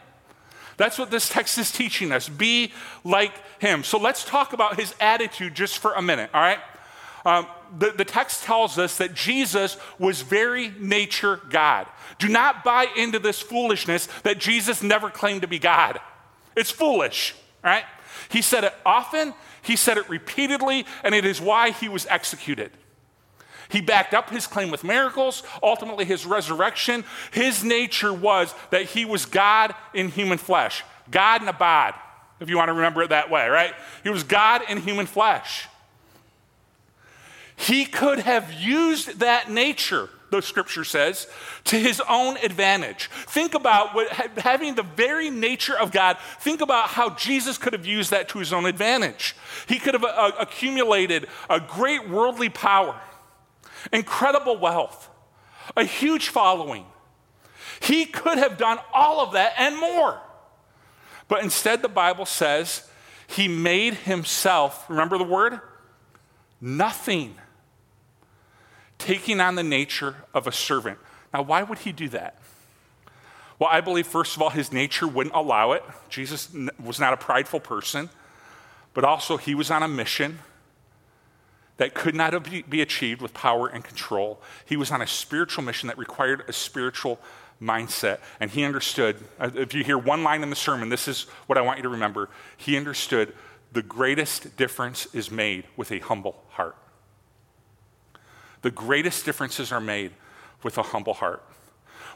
That's 0.81 0.99
what 0.99 1.11
this 1.11 1.29
text 1.29 1.59
is 1.59 1.71
teaching 1.71 2.11
us. 2.11 2.27
Be 2.27 2.73
like 3.05 3.35
Him. 3.61 3.85
So 3.85 3.99
let's 3.99 4.25
talk 4.25 4.55
about 4.55 4.81
His 4.81 4.95
attitude 4.99 5.55
just 5.55 5.79
for 5.79 5.93
a 5.93 6.01
minute, 6.01 6.31
all 6.33 6.41
right? 6.41 6.59
Um, 7.27 7.47
the, 7.79 7.91
the 7.91 8.05
text 8.07 8.45
tells 8.45 8.79
us 8.79 8.97
that 8.97 9.13
Jesus 9.13 9.77
was 9.99 10.23
very 10.23 10.73
nature 10.79 11.39
God. 11.51 11.87
Do 12.19 12.29
not 12.29 12.65
buy 12.65 12.87
into 12.97 13.19
this 13.19 13.41
foolishness 13.41 14.09
that 14.23 14.39
Jesus 14.39 14.83
never 14.83 15.11
claimed 15.11 15.43
to 15.43 15.49
be 15.49 15.59
God. 15.59 16.01
It's 16.57 16.71
foolish, 16.71 17.35
right? 17.63 17.85
He 18.31 18.41
said 18.41 18.65
it 18.65 18.73
often, 18.87 19.35
he 19.61 19.77
said 19.77 19.99
it 19.99 20.09
repeatedly, 20.09 20.87
and 21.05 21.15
it 21.15 21.27
is 21.27 21.43
why 21.43 21.73
he 21.73 21.91
was 21.91 22.07
executed. 22.07 22.71
He 23.71 23.81
backed 23.81 24.15
up 24.15 24.31
his 24.31 24.47
claim 24.47 24.71
with 24.71 24.85
miracles, 24.85 25.43
ultimately, 25.63 26.05
his 26.05 26.27
resurrection. 26.27 27.05
His 27.33 27.65
nature 27.65 28.13
was 28.13 28.55
that 28.71 28.87
he 28.87 29.05
was 29.05 29.27
God 29.27 29.75
in 29.95 30.09
human 30.09 30.39
flesh, 30.39 30.85
God 31.11 31.43
in 31.43 31.49
a 31.49 31.53
bod, 31.53 31.95
if 32.41 32.49
you 32.49 32.57
want 32.57 32.69
to 32.69 32.75
remember 32.75 33.03
it 33.03 33.11
that 33.11 33.31
way, 33.31 33.49
right? 33.49 33.75
He 34.03 34.11
was 34.11 34.25
God 34.25 34.63
in 34.69 34.79
human 34.79 35.07
flesh. 35.07 35.69
He 37.57 37.85
could 37.85 38.21
have 38.21 38.53
used 38.53 39.21
that 39.21 39.51
nature 39.51 40.09
the 40.31 40.41
scripture 40.41 40.85
says, 40.85 41.27
to 41.65 41.77
his 41.77 42.01
own 42.09 42.37
advantage. 42.39 43.11
Think 43.13 43.55
about 43.55 43.95
what, 43.95 44.09
having 44.39 44.75
the 44.75 44.83
very 44.83 45.31
nature 45.31 45.77
of 45.77 45.91
God, 45.91 46.17
think 46.41 46.61
about 46.61 46.89
how 46.89 47.11
Jesus 47.11 47.59
could 47.59 47.73
have 47.73 47.87
used 47.87 48.11
that 48.11 48.29
to 48.31 48.39
his 48.39 48.53
own 48.53 48.67
advantage. 48.67 49.35
He 49.69 49.79
could 49.79 49.95
have 49.95 50.05
uh, 50.05 50.33
accumulated 50.39 51.27
a 51.49 51.61
great 51.61 52.09
worldly 52.09 52.49
power, 52.49 52.99
incredible 53.93 54.57
wealth, 54.57 55.09
a 55.77 55.85
huge 55.85 56.29
following. 56.29 56.85
He 57.81 58.05
could 58.05 58.39
have 58.39 58.59
done 58.59 58.79
all 58.93 59.21
of 59.21 59.33
that 59.33 59.55
and 59.59 59.79
more. 59.79 60.21
But 61.29 61.43
instead, 61.43 61.83
the 61.83 61.89
Bible 61.89 62.27
says 62.27 62.89
he 63.27 63.49
made 63.49 63.95
himself, 63.95 64.85
remember 64.89 65.17
the 65.17 65.25
word? 65.25 65.61
Nothing 66.61 67.37
taking 68.99 69.41
on 69.41 69.55
the 69.55 69.63
nature 69.63 70.17
of 70.35 70.47
a 70.47 70.53
servant. 70.53 70.99
Now, 71.33 71.43
why 71.43 71.63
would 71.63 71.79
he 71.79 71.93
do 71.93 72.09
that? 72.11 72.41
Well, 73.59 73.69
I 73.71 73.81
believe, 73.81 74.07
first 74.07 74.37
of 74.37 74.43
all, 74.43 74.51
his 74.51 74.73
nature 74.73 75.07
wouldn't 75.07 75.35
allow 75.35 75.73
it. 75.73 75.83
Jesus 76.09 76.49
was 76.83 76.99
not 76.99 77.13
a 77.13 77.17
prideful 77.17 77.61
person, 77.61 78.11
but 78.95 79.05
also 79.05 79.37
he 79.37 79.55
was 79.55 79.71
on 79.71 79.83
a 79.83 79.89
mission 79.89 80.41
that 81.81 81.95
could 81.95 82.15
not 82.15 82.47
be 82.69 82.83
achieved 82.83 83.23
with 83.23 83.33
power 83.33 83.67
and 83.67 83.83
control. 83.83 84.39
He 84.67 84.77
was 84.77 84.91
on 84.91 85.01
a 85.01 85.07
spiritual 85.07 85.65
mission 85.65 85.87
that 85.87 85.97
required 85.97 86.45
a 86.47 86.53
spiritual 86.53 87.19
mindset. 87.59 88.19
And 88.39 88.51
he 88.51 88.65
understood, 88.65 89.17
uh, 89.39 89.51
if 89.55 89.73
you 89.73 89.83
hear 89.83 89.97
one 89.97 90.23
line 90.23 90.43
in 90.43 90.51
the 90.51 90.57
sermon, 90.57 90.91
this 90.91 91.09
is 91.09 91.23
what 91.47 91.57
I 91.57 91.63
want 91.63 91.79
you 91.79 91.83
to 91.85 91.89
remember. 91.89 92.29
He 92.59 92.77
understood 92.77 93.33
the 93.73 93.81
greatest 93.83 94.59
difference 94.59 95.09
is 95.15 95.31
made 95.31 95.65
with 95.75 95.91
a 95.91 96.01
humble 96.01 96.43
heart. 96.51 96.77
The 98.61 98.71
greatest 98.71 99.25
differences 99.25 99.73
are 99.73 99.81
made 99.81 100.11
with 100.63 100.77
a 100.77 100.83
humble 100.83 101.15
heart. 101.15 101.43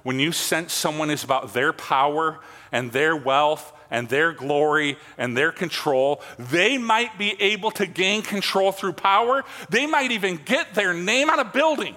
When 0.03 0.21
you 0.21 0.33
sense 0.33 0.75
someone 0.75 1.09
is 1.09 1.25
about 1.25 1.55
their 1.55 1.73
power 1.73 2.39
and 2.71 2.93
their 2.93 3.17
wealth 3.17 3.73
and 3.91 4.09
their 4.09 4.33
glory 4.33 4.97
and 5.19 5.37
their 5.37 5.53
control, 5.53 6.23
they 6.39 6.79
might 6.79 7.19
be 7.19 7.41
able 7.41 7.71
to 7.73 7.87
gain 7.87 8.23
control 8.23 8.73
through 8.73 8.93
power. 8.95 9.45
They 9.71 9.87
might 9.87 10.11
even 10.11 10.41
get 10.45 10.75
their 10.75 10.95
name 10.95 11.31
on 11.31 11.39
a 11.39 11.45
building 11.45 11.97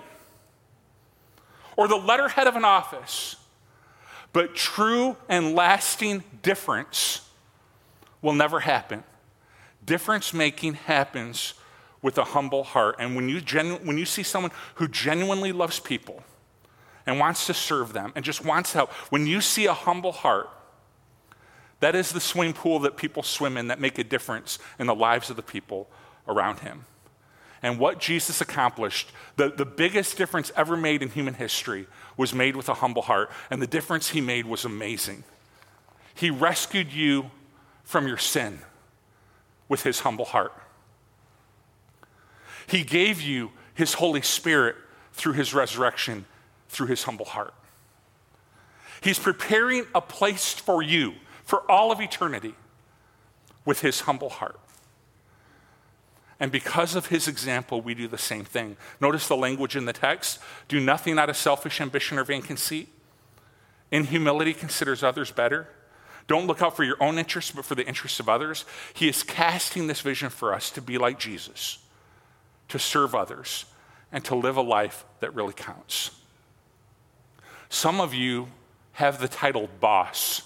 or 1.75 1.87
the 1.87 1.95
letterhead 1.95 2.47
of 2.47 2.55
an 2.55 2.65
office. 2.65 3.35
But 4.33 4.55
true 4.55 5.15
and 5.29 5.55
lasting 5.55 6.23
difference 6.41 7.21
will 8.21 8.33
never 8.33 8.59
happen. 8.59 9.03
Difference 9.85 10.33
making 10.33 10.73
happens 10.73 11.53
with 12.01 12.17
a 12.17 12.23
humble 12.23 12.63
heart. 12.63 12.97
And 12.99 13.15
when 13.15 13.29
you, 13.29 13.39
genu- 13.41 13.77
when 13.77 13.97
you 13.97 14.05
see 14.05 14.23
someone 14.23 14.51
who 14.75 14.87
genuinely 14.87 15.51
loves 15.51 15.79
people 15.79 16.23
and 17.05 17.19
wants 17.19 17.47
to 17.47 17.53
serve 17.53 17.93
them 17.93 18.11
and 18.15 18.25
just 18.25 18.43
wants 18.43 18.71
to 18.73 18.79
help, 18.79 18.91
when 19.09 19.25
you 19.25 19.39
see 19.39 19.65
a 19.65 19.73
humble 19.73 20.11
heart, 20.11 20.49
that 21.79 21.95
is 21.95 22.11
the 22.11 22.19
swimming 22.19 22.53
pool 22.53 22.79
that 22.79 22.97
people 22.97 23.23
swim 23.23 23.57
in 23.57 23.67
that 23.67 23.79
make 23.79 23.97
a 23.99 24.03
difference 24.03 24.59
in 24.79 24.87
the 24.87 24.95
lives 24.95 25.29
of 25.29 25.35
the 25.35 25.43
people 25.43 25.87
around 26.27 26.59
him. 26.59 26.85
And 27.63 27.79
what 27.79 27.99
Jesus 27.99 28.41
accomplished, 28.41 29.11
the, 29.35 29.49
the 29.49 29.65
biggest 29.65 30.17
difference 30.17 30.51
ever 30.55 30.77
made 30.77 31.01
in 31.01 31.09
human 31.09 31.33
history, 31.33 31.87
was 32.15 32.33
made 32.33 32.55
with 32.55 32.69
a 32.69 32.75
humble 32.75 33.01
heart. 33.03 33.31
And 33.49 33.61
the 33.61 33.67
difference 33.67 34.09
he 34.09 34.21
made 34.21 34.45
was 34.45 34.63
amazing. 34.63 35.23
He 36.13 36.29
rescued 36.29 36.91
you 36.91 37.31
from 37.83 38.07
your 38.07 38.17
sin 38.17 38.59
with 39.69 39.83
his 39.83 40.01
humble 40.01 40.25
heart. 40.25 40.53
He 42.67 42.83
gave 42.83 43.21
you 43.21 43.51
His 43.73 43.93
Holy 43.93 44.21
Spirit 44.21 44.75
through 45.13 45.33
His 45.33 45.53
resurrection, 45.53 46.25
through 46.69 46.87
His 46.87 47.03
humble 47.03 47.25
heart. 47.25 47.53
He's 49.01 49.17
preparing 49.17 49.85
a 49.95 50.01
place 50.01 50.53
for 50.53 50.83
you 50.83 51.13
for 51.47 51.69
all 51.71 51.91
of 51.91 51.99
eternity 51.99 52.53
with 53.65 53.81
His 53.81 54.01
humble 54.01 54.29
heart. 54.29 54.59
And 56.39 56.51
because 56.51 56.95
of 56.95 57.07
his 57.07 57.27
example, 57.27 57.81
we 57.81 57.95
do 57.95 58.07
the 58.07 58.15
same 58.19 58.45
thing. 58.45 58.77
Notice 59.01 59.27
the 59.27 59.35
language 59.35 59.75
in 59.75 59.85
the 59.85 59.93
text 59.93 60.37
do 60.67 60.79
nothing 60.79 61.17
out 61.17 61.31
of 61.31 61.35
selfish 61.35 61.81
ambition 61.81 62.19
or 62.19 62.23
vain 62.23 62.43
conceit. 62.43 62.89
In 63.89 64.03
humility, 64.03 64.53
considers 64.53 65.01
others 65.01 65.31
better. 65.31 65.67
Don't 66.27 66.45
look 66.45 66.61
out 66.61 66.75
for 66.75 66.83
your 66.83 67.01
own 67.01 67.17
interests, 67.17 67.49
but 67.49 67.65
for 67.65 67.73
the 67.73 67.87
interests 67.87 68.19
of 68.19 68.29
others. 68.29 68.65
He 68.93 69.09
is 69.09 69.23
casting 69.23 69.87
this 69.87 70.01
vision 70.01 70.29
for 70.29 70.53
us 70.53 70.69
to 70.71 70.81
be 70.81 70.99
like 70.99 71.17
Jesus 71.17 71.79
to 72.69 72.79
serve 72.79 73.15
others, 73.15 73.65
and 74.11 74.23
to 74.25 74.35
live 74.35 74.57
a 74.57 74.61
life 74.61 75.05
that 75.19 75.33
really 75.33 75.53
counts. 75.53 76.11
Some 77.69 77.99
of 77.99 78.13
you 78.13 78.47
have 78.93 79.19
the 79.19 79.27
title 79.27 79.69
boss, 79.79 80.41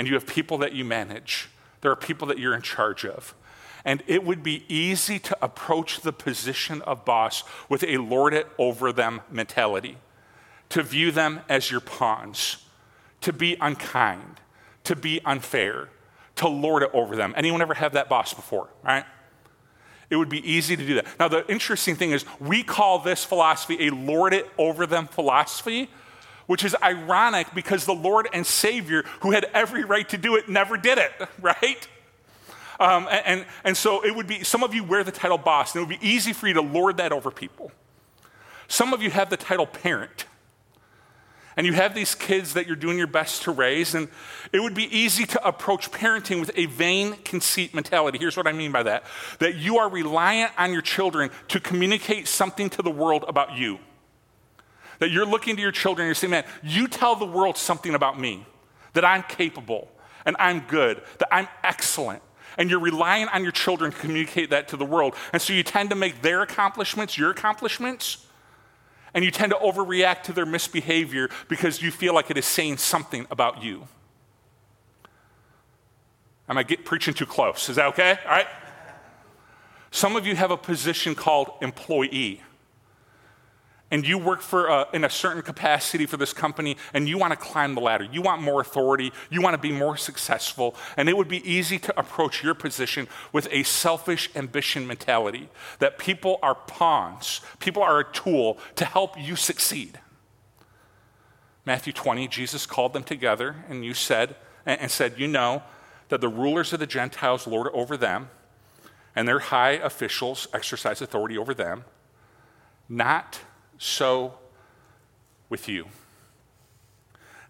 and 0.00 0.08
you 0.08 0.14
have 0.14 0.26
people 0.26 0.56
that 0.56 0.72
you 0.72 0.82
manage. 0.82 1.50
There 1.82 1.92
are 1.92 1.96
people 1.96 2.26
that 2.28 2.38
you're 2.38 2.54
in 2.54 2.62
charge 2.62 3.04
of. 3.04 3.34
And 3.84 4.02
it 4.06 4.24
would 4.24 4.42
be 4.42 4.64
easy 4.66 5.18
to 5.18 5.36
approach 5.44 6.00
the 6.00 6.10
position 6.10 6.80
of 6.80 7.04
boss 7.04 7.44
with 7.68 7.84
a 7.84 7.98
lord 7.98 8.32
it 8.32 8.46
over 8.56 8.94
them 8.94 9.20
mentality, 9.30 9.98
to 10.70 10.82
view 10.82 11.10
them 11.12 11.40
as 11.50 11.70
your 11.70 11.80
pawns, 11.80 12.64
to 13.20 13.30
be 13.30 13.58
unkind, 13.60 14.40
to 14.84 14.96
be 14.96 15.20
unfair, 15.26 15.90
to 16.36 16.48
lord 16.48 16.82
it 16.82 16.90
over 16.94 17.14
them. 17.14 17.34
Anyone 17.36 17.60
ever 17.60 17.74
have 17.74 17.92
that 17.92 18.08
boss 18.08 18.32
before, 18.32 18.70
right? 18.82 19.04
it 20.08 20.16
would 20.16 20.30
be 20.30 20.50
easy 20.50 20.76
to 20.76 20.84
do 20.84 20.94
that. 20.94 21.06
Now, 21.20 21.28
the 21.28 21.48
interesting 21.50 21.94
thing 21.94 22.10
is, 22.10 22.24
we 22.40 22.62
call 22.64 22.98
this 22.98 23.24
philosophy 23.24 23.86
a 23.86 23.90
lord 23.90 24.34
it 24.34 24.50
over 24.58 24.86
them 24.86 25.06
philosophy, 25.06 25.88
which 26.50 26.64
is 26.64 26.74
ironic 26.82 27.46
because 27.54 27.84
the 27.84 27.94
Lord 27.94 28.28
and 28.32 28.44
Savior, 28.44 29.04
who 29.20 29.30
had 29.30 29.44
every 29.54 29.84
right 29.84 30.08
to 30.08 30.18
do 30.18 30.34
it, 30.34 30.48
never 30.48 30.76
did 30.76 30.98
it, 30.98 31.12
right? 31.40 31.86
Um, 32.80 33.06
and, 33.08 33.46
and 33.62 33.76
so 33.76 34.04
it 34.04 34.16
would 34.16 34.26
be, 34.26 34.42
some 34.42 34.64
of 34.64 34.74
you 34.74 34.82
wear 34.82 35.04
the 35.04 35.12
title 35.12 35.38
boss, 35.38 35.76
and 35.76 35.80
it 35.80 35.86
would 35.86 36.00
be 36.00 36.04
easy 36.04 36.32
for 36.32 36.48
you 36.48 36.54
to 36.54 36.60
lord 36.60 36.96
that 36.96 37.12
over 37.12 37.30
people. 37.30 37.70
Some 38.66 38.92
of 38.92 39.00
you 39.00 39.10
have 39.10 39.30
the 39.30 39.36
title 39.36 39.64
parent. 39.64 40.26
and 41.56 41.68
you 41.68 41.72
have 41.74 41.94
these 41.94 42.16
kids 42.16 42.54
that 42.54 42.66
you're 42.66 42.74
doing 42.74 42.98
your 42.98 43.06
best 43.06 43.42
to 43.42 43.52
raise, 43.52 43.94
and 43.94 44.08
it 44.52 44.58
would 44.58 44.74
be 44.74 44.92
easy 44.92 45.26
to 45.26 45.46
approach 45.46 45.92
parenting 45.92 46.40
with 46.40 46.50
a 46.56 46.66
vain 46.66 47.12
conceit 47.24 47.74
mentality. 47.74 48.18
Here's 48.18 48.36
what 48.36 48.48
I 48.48 48.52
mean 48.52 48.72
by 48.72 48.82
that 48.82 49.04
that 49.38 49.54
you 49.54 49.78
are 49.78 49.88
reliant 49.88 50.50
on 50.58 50.72
your 50.72 50.82
children 50.82 51.30
to 51.46 51.60
communicate 51.60 52.26
something 52.26 52.68
to 52.70 52.82
the 52.82 52.90
world 52.90 53.24
about 53.28 53.56
you. 53.56 53.78
That 55.00 55.10
you're 55.10 55.26
looking 55.26 55.56
to 55.56 55.62
your 55.62 55.72
children 55.72 56.04
and 56.04 56.08
you're 56.08 56.14
saying, 56.14 56.30
man, 56.30 56.44
you 56.62 56.86
tell 56.86 57.16
the 57.16 57.26
world 57.26 57.56
something 57.56 57.94
about 57.94 58.18
me, 58.18 58.46
that 58.92 59.04
I'm 59.04 59.22
capable 59.24 59.90
and 60.24 60.36
I'm 60.38 60.60
good, 60.60 61.02
that 61.18 61.28
I'm 61.32 61.48
excellent. 61.64 62.22
And 62.58 62.70
you're 62.70 62.80
relying 62.80 63.28
on 63.28 63.42
your 63.42 63.52
children 63.52 63.92
to 63.92 63.98
communicate 63.98 64.50
that 64.50 64.68
to 64.68 64.76
the 64.76 64.84
world. 64.84 65.14
And 65.32 65.40
so 65.40 65.52
you 65.52 65.62
tend 65.62 65.90
to 65.90 65.96
make 65.96 66.22
their 66.22 66.42
accomplishments 66.42 67.16
your 67.18 67.30
accomplishments 67.30 68.26
and 69.14 69.24
you 69.24 69.30
tend 69.30 69.52
to 69.52 69.58
overreact 69.58 70.22
to 70.24 70.32
their 70.32 70.46
misbehavior 70.46 71.30
because 71.48 71.82
you 71.82 71.90
feel 71.90 72.14
like 72.14 72.30
it 72.30 72.36
is 72.36 72.46
saying 72.46 72.76
something 72.76 73.26
about 73.30 73.62
you. 73.62 73.88
Am 76.48 76.58
I 76.58 76.62
get, 76.62 76.84
preaching 76.84 77.14
too 77.14 77.26
close? 77.26 77.68
Is 77.68 77.76
that 77.76 77.86
okay? 77.86 78.18
All 78.24 78.30
right. 78.30 78.46
Some 79.90 80.16
of 80.16 80.26
you 80.26 80.36
have 80.36 80.50
a 80.50 80.56
position 80.56 81.14
called 81.14 81.50
employee 81.62 82.42
and 83.90 84.06
you 84.06 84.16
work 84.16 84.40
for 84.40 84.68
a, 84.68 84.86
in 84.92 85.04
a 85.04 85.10
certain 85.10 85.42
capacity 85.42 86.06
for 86.06 86.16
this 86.16 86.32
company 86.32 86.76
and 86.94 87.08
you 87.08 87.18
want 87.18 87.32
to 87.32 87.36
climb 87.36 87.74
the 87.74 87.80
ladder 87.80 88.04
you 88.04 88.22
want 88.22 88.40
more 88.40 88.60
authority 88.60 89.12
you 89.30 89.42
want 89.42 89.54
to 89.54 89.58
be 89.58 89.72
more 89.72 89.96
successful 89.96 90.74
and 90.96 91.08
it 91.08 91.16
would 91.16 91.28
be 91.28 91.48
easy 91.50 91.78
to 91.78 91.98
approach 91.98 92.42
your 92.42 92.54
position 92.54 93.08
with 93.32 93.48
a 93.50 93.62
selfish 93.62 94.30
ambition 94.34 94.86
mentality 94.86 95.48
that 95.78 95.98
people 95.98 96.38
are 96.42 96.54
pawns 96.54 97.40
people 97.58 97.82
are 97.82 98.00
a 98.00 98.12
tool 98.12 98.58
to 98.76 98.84
help 98.84 99.18
you 99.18 99.36
succeed. 99.36 99.98
Matthew 101.66 101.92
20 101.92 102.28
jesus 102.28 102.66
called 102.66 102.92
them 102.92 103.04
together 103.04 103.56
and 103.68 103.84
you 103.84 103.94
said 103.94 104.36
and 104.66 104.90
said 104.90 105.14
you 105.18 105.26
know 105.26 105.62
that 106.08 106.20
the 106.20 106.28
rulers 106.28 106.72
of 106.72 106.80
the 106.80 106.86
gentiles 106.86 107.46
lord 107.46 107.68
over 107.72 107.96
them 107.96 108.30
and 109.14 109.26
their 109.28 109.38
high 109.38 109.72
officials 109.72 110.48
exercise 110.52 111.02
authority 111.02 111.36
over 111.36 111.54
them 111.54 111.84
not 112.88 113.40
so 113.80 114.34
with 115.48 115.66
you. 115.66 115.86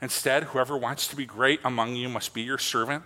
Instead, 0.01 0.45
whoever 0.45 0.77
wants 0.77 1.09
to 1.09 1.17
be 1.17 1.27
great 1.27 1.61
among 1.65 1.97
you 1.97 2.09
must 2.09 2.33
be 2.33 2.41
your 2.41 2.57
servant, 2.57 3.03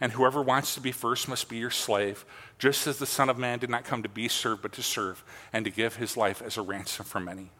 and 0.00 0.12
whoever 0.12 0.42
wants 0.42 0.74
to 0.74 0.80
be 0.80 0.90
first 0.90 1.28
must 1.28 1.48
be 1.48 1.56
your 1.56 1.70
slave, 1.70 2.26
just 2.58 2.86
as 2.88 2.98
the 2.98 3.06
Son 3.06 3.30
of 3.30 3.38
Man 3.38 3.60
did 3.60 3.70
not 3.70 3.84
come 3.84 4.02
to 4.02 4.08
be 4.08 4.26
served, 4.26 4.62
but 4.62 4.72
to 4.72 4.82
serve, 4.82 5.22
and 5.52 5.64
to 5.64 5.70
give 5.70 5.96
his 5.96 6.16
life 6.16 6.42
as 6.42 6.56
a 6.56 6.62
ransom 6.62 7.06
for 7.06 7.20
many. 7.20 7.50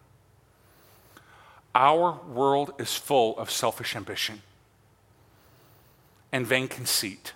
Our 1.73 2.21
world 2.29 2.75
is 2.79 2.97
full 2.97 3.39
of 3.39 3.49
selfish 3.49 3.95
ambition 3.95 4.43
and 6.33 6.45
vain 6.45 6.67
conceit 6.67 7.33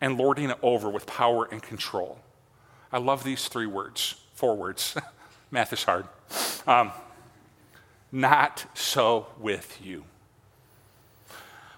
and 0.00 0.18
lording 0.18 0.50
it 0.50 0.58
over 0.62 0.90
with 0.90 1.06
power 1.06 1.48
and 1.50 1.62
control. 1.62 2.18
I 2.90 2.98
love 2.98 3.22
these 3.22 3.46
three 3.46 3.66
words, 3.66 4.16
four 4.34 4.56
words. 4.56 4.96
Math 5.50 5.72
is 5.72 5.84
hard. 5.84 6.06
Um, 6.66 6.92
not 8.10 8.66
so 8.74 9.26
with 9.38 9.78
you. 9.82 10.04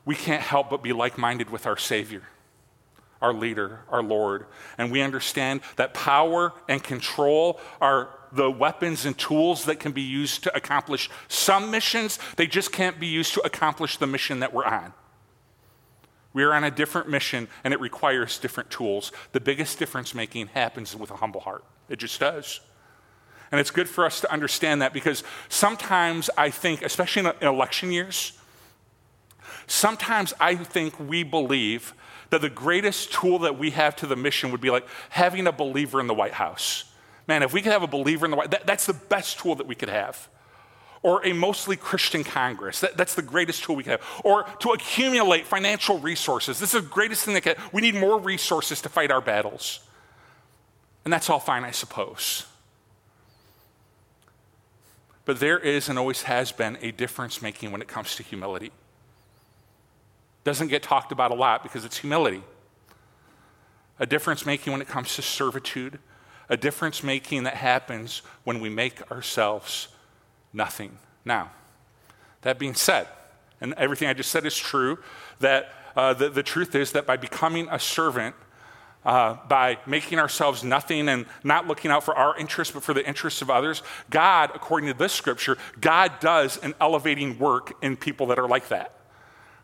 We 0.04 0.14
can't 0.14 0.42
help 0.42 0.70
but 0.70 0.82
be 0.82 0.92
like 0.92 1.18
minded 1.18 1.50
with 1.50 1.66
our 1.66 1.76
Savior, 1.76 2.22
our 3.20 3.32
leader, 3.32 3.80
our 3.90 4.02
Lord. 4.02 4.46
And 4.78 4.90
we 4.90 5.02
understand 5.02 5.60
that 5.76 5.92
power 5.92 6.54
and 6.68 6.82
control 6.82 7.60
are 7.80 8.08
the 8.32 8.50
weapons 8.50 9.04
and 9.04 9.16
tools 9.18 9.64
that 9.66 9.80
can 9.80 9.92
be 9.92 10.02
used 10.02 10.44
to 10.44 10.56
accomplish 10.56 11.10
some 11.28 11.70
missions. 11.70 12.18
They 12.36 12.46
just 12.46 12.72
can't 12.72 12.98
be 12.98 13.06
used 13.06 13.34
to 13.34 13.40
accomplish 13.42 13.96
the 13.98 14.06
mission 14.06 14.40
that 14.40 14.54
we're 14.54 14.64
on. 14.64 14.92
We 16.32 16.44
are 16.44 16.54
on 16.54 16.64
a 16.64 16.70
different 16.70 17.08
mission 17.08 17.48
and 17.64 17.74
it 17.74 17.80
requires 17.80 18.38
different 18.38 18.70
tools. 18.70 19.12
The 19.32 19.40
biggest 19.40 19.78
difference 19.78 20.14
making 20.14 20.48
happens 20.48 20.94
with 20.94 21.10
a 21.10 21.16
humble 21.16 21.40
heart. 21.40 21.64
It 21.88 21.98
just 21.98 22.20
does. 22.20 22.60
And 23.50 23.60
it's 23.60 23.70
good 23.70 23.88
for 23.88 24.04
us 24.04 24.20
to 24.20 24.32
understand 24.32 24.82
that 24.82 24.92
because 24.92 25.24
sometimes 25.48 26.28
I 26.36 26.50
think, 26.50 26.82
especially 26.82 27.30
in 27.40 27.46
election 27.46 27.90
years, 27.90 28.32
sometimes 29.66 30.34
I 30.38 30.54
think 30.54 30.98
we 31.00 31.22
believe 31.22 31.94
that 32.30 32.42
the 32.42 32.50
greatest 32.50 33.12
tool 33.12 33.38
that 33.40 33.58
we 33.58 33.70
have 33.70 33.96
to 33.96 34.06
the 34.06 34.16
mission 34.16 34.50
would 34.50 34.60
be 34.60 34.70
like 34.70 34.86
having 35.10 35.46
a 35.46 35.52
believer 35.52 36.00
in 36.00 36.06
the 36.06 36.14
White 36.14 36.34
House. 36.34 36.84
Man, 37.26 37.42
if 37.42 37.52
we 37.52 37.62
could 37.62 37.72
have 37.72 37.82
a 37.82 37.88
believer 37.88 38.26
in 38.26 38.30
the 38.30 38.36
White 38.36 38.50
that, 38.50 38.66
that's 38.66 38.86
the 38.86 38.94
best 38.94 39.38
tool 39.38 39.54
that 39.54 39.66
we 39.66 39.74
could 39.74 39.88
have. 39.88 40.28
Or 41.02 41.24
a 41.24 41.32
mostly 41.32 41.76
Christian 41.76 42.24
Congress. 42.24 42.80
That, 42.80 42.96
that's 42.96 43.14
the 43.14 43.22
greatest 43.22 43.62
tool 43.62 43.76
we 43.76 43.84
could 43.84 43.92
have. 43.92 44.20
Or 44.24 44.42
to 44.60 44.70
accumulate 44.70 45.46
financial 45.46 46.00
resources. 46.00 46.58
This 46.58 46.74
is 46.74 46.82
the 46.82 46.88
greatest 46.88 47.24
thing 47.24 47.34
that. 47.34 47.56
We 47.72 47.80
need 47.80 47.94
more 47.94 48.18
resources 48.18 48.80
to 48.82 48.88
fight 48.88 49.12
our 49.12 49.20
battles. 49.20 49.80
And 51.04 51.12
that's 51.12 51.30
all 51.30 51.38
fine, 51.38 51.62
I 51.62 51.70
suppose. 51.70 52.46
But 55.28 55.40
there 55.40 55.58
is 55.58 55.90
and 55.90 55.98
always 55.98 56.22
has 56.22 56.52
been 56.52 56.78
a 56.80 56.90
difference 56.90 57.42
making 57.42 57.70
when 57.70 57.82
it 57.82 57.86
comes 57.86 58.16
to 58.16 58.22
humility. 58.22 58.72
Doesn't 60.42 60.68
get 60.68 60.82
talked 60.82 61.12
about 61.12 61.30
a 61.30 61.34
lot 61.34 61.62
because 61.62 61.84
it's 61.84 61.98
humility. 61.98 62.42
A 63.98 64.06
difference 64.06 64.46
making 64.46 64.72
when 64.72 64.80
it 64.80 64.88
comes 64.88 65.16
to 65.16 65.20
servitude, 65.20 65.98
a 66.48 66.56
difference 66.56 67.02
making 67.02 67.42
that 67.42 67.56
happens 67.56 68.22
when 68.44 68.58
we 68.58 68.70
make 68.70 69.12
ourselves 69.12 69.88
nothing. 70.54 70.96
Now, 71.26 71.50
that 72.40 72.58
being 72.58 72.72
said, 72.72 73.06
and 73.60 73.74
everything 73.74 74.08
I 74.08 74.14
just 74.14 74.30
said 74.30 74.46
is 74.46 74.56
true, 74.56 74.98
that 75.40 75.74
uh, 75.94 76.14
the, 76.14 76.30
the 76.30 76.42
truth 76.42 76.74
is 76.74 76.92
that 76.92 77.04
by 77.04 77.18
becoming 77.18 77.68
a 77.70 77.78
servant, 77.78 78.34
uh, 79.08 79.38
by 79.48 79.78
making 79.86 80.18
ourselves 80.18 80.62
nothing 80.62 81.08
and 81.08 81.24
not 81.42 81.66
looking 81.66 81.90
out 81.90 82.04
for 82.04 82.14
our 82.14 82.36
interests, 82.36 82.74
but 82.74 82.82
for 82.82 82.92
the 82.92 83.04
interests 83.08 83.40
of 83.40 83.48
others. 83.48 83.82
God, 84.10 84.50
according 84.54 84.92
to 84.92 84.98
this 84.98 85.14
scripture, 85.14 85.56
God 85.80 86.20
does 86.20 86.58
an 86.58 86.74
elevating 86.78 87.38
work 87.38 87.72
in 87.80 87.96
people 87.96 88.26
that 88.26 88.38
are 88.38 88.46
like 88.46 88.68
that. 88.68 88.92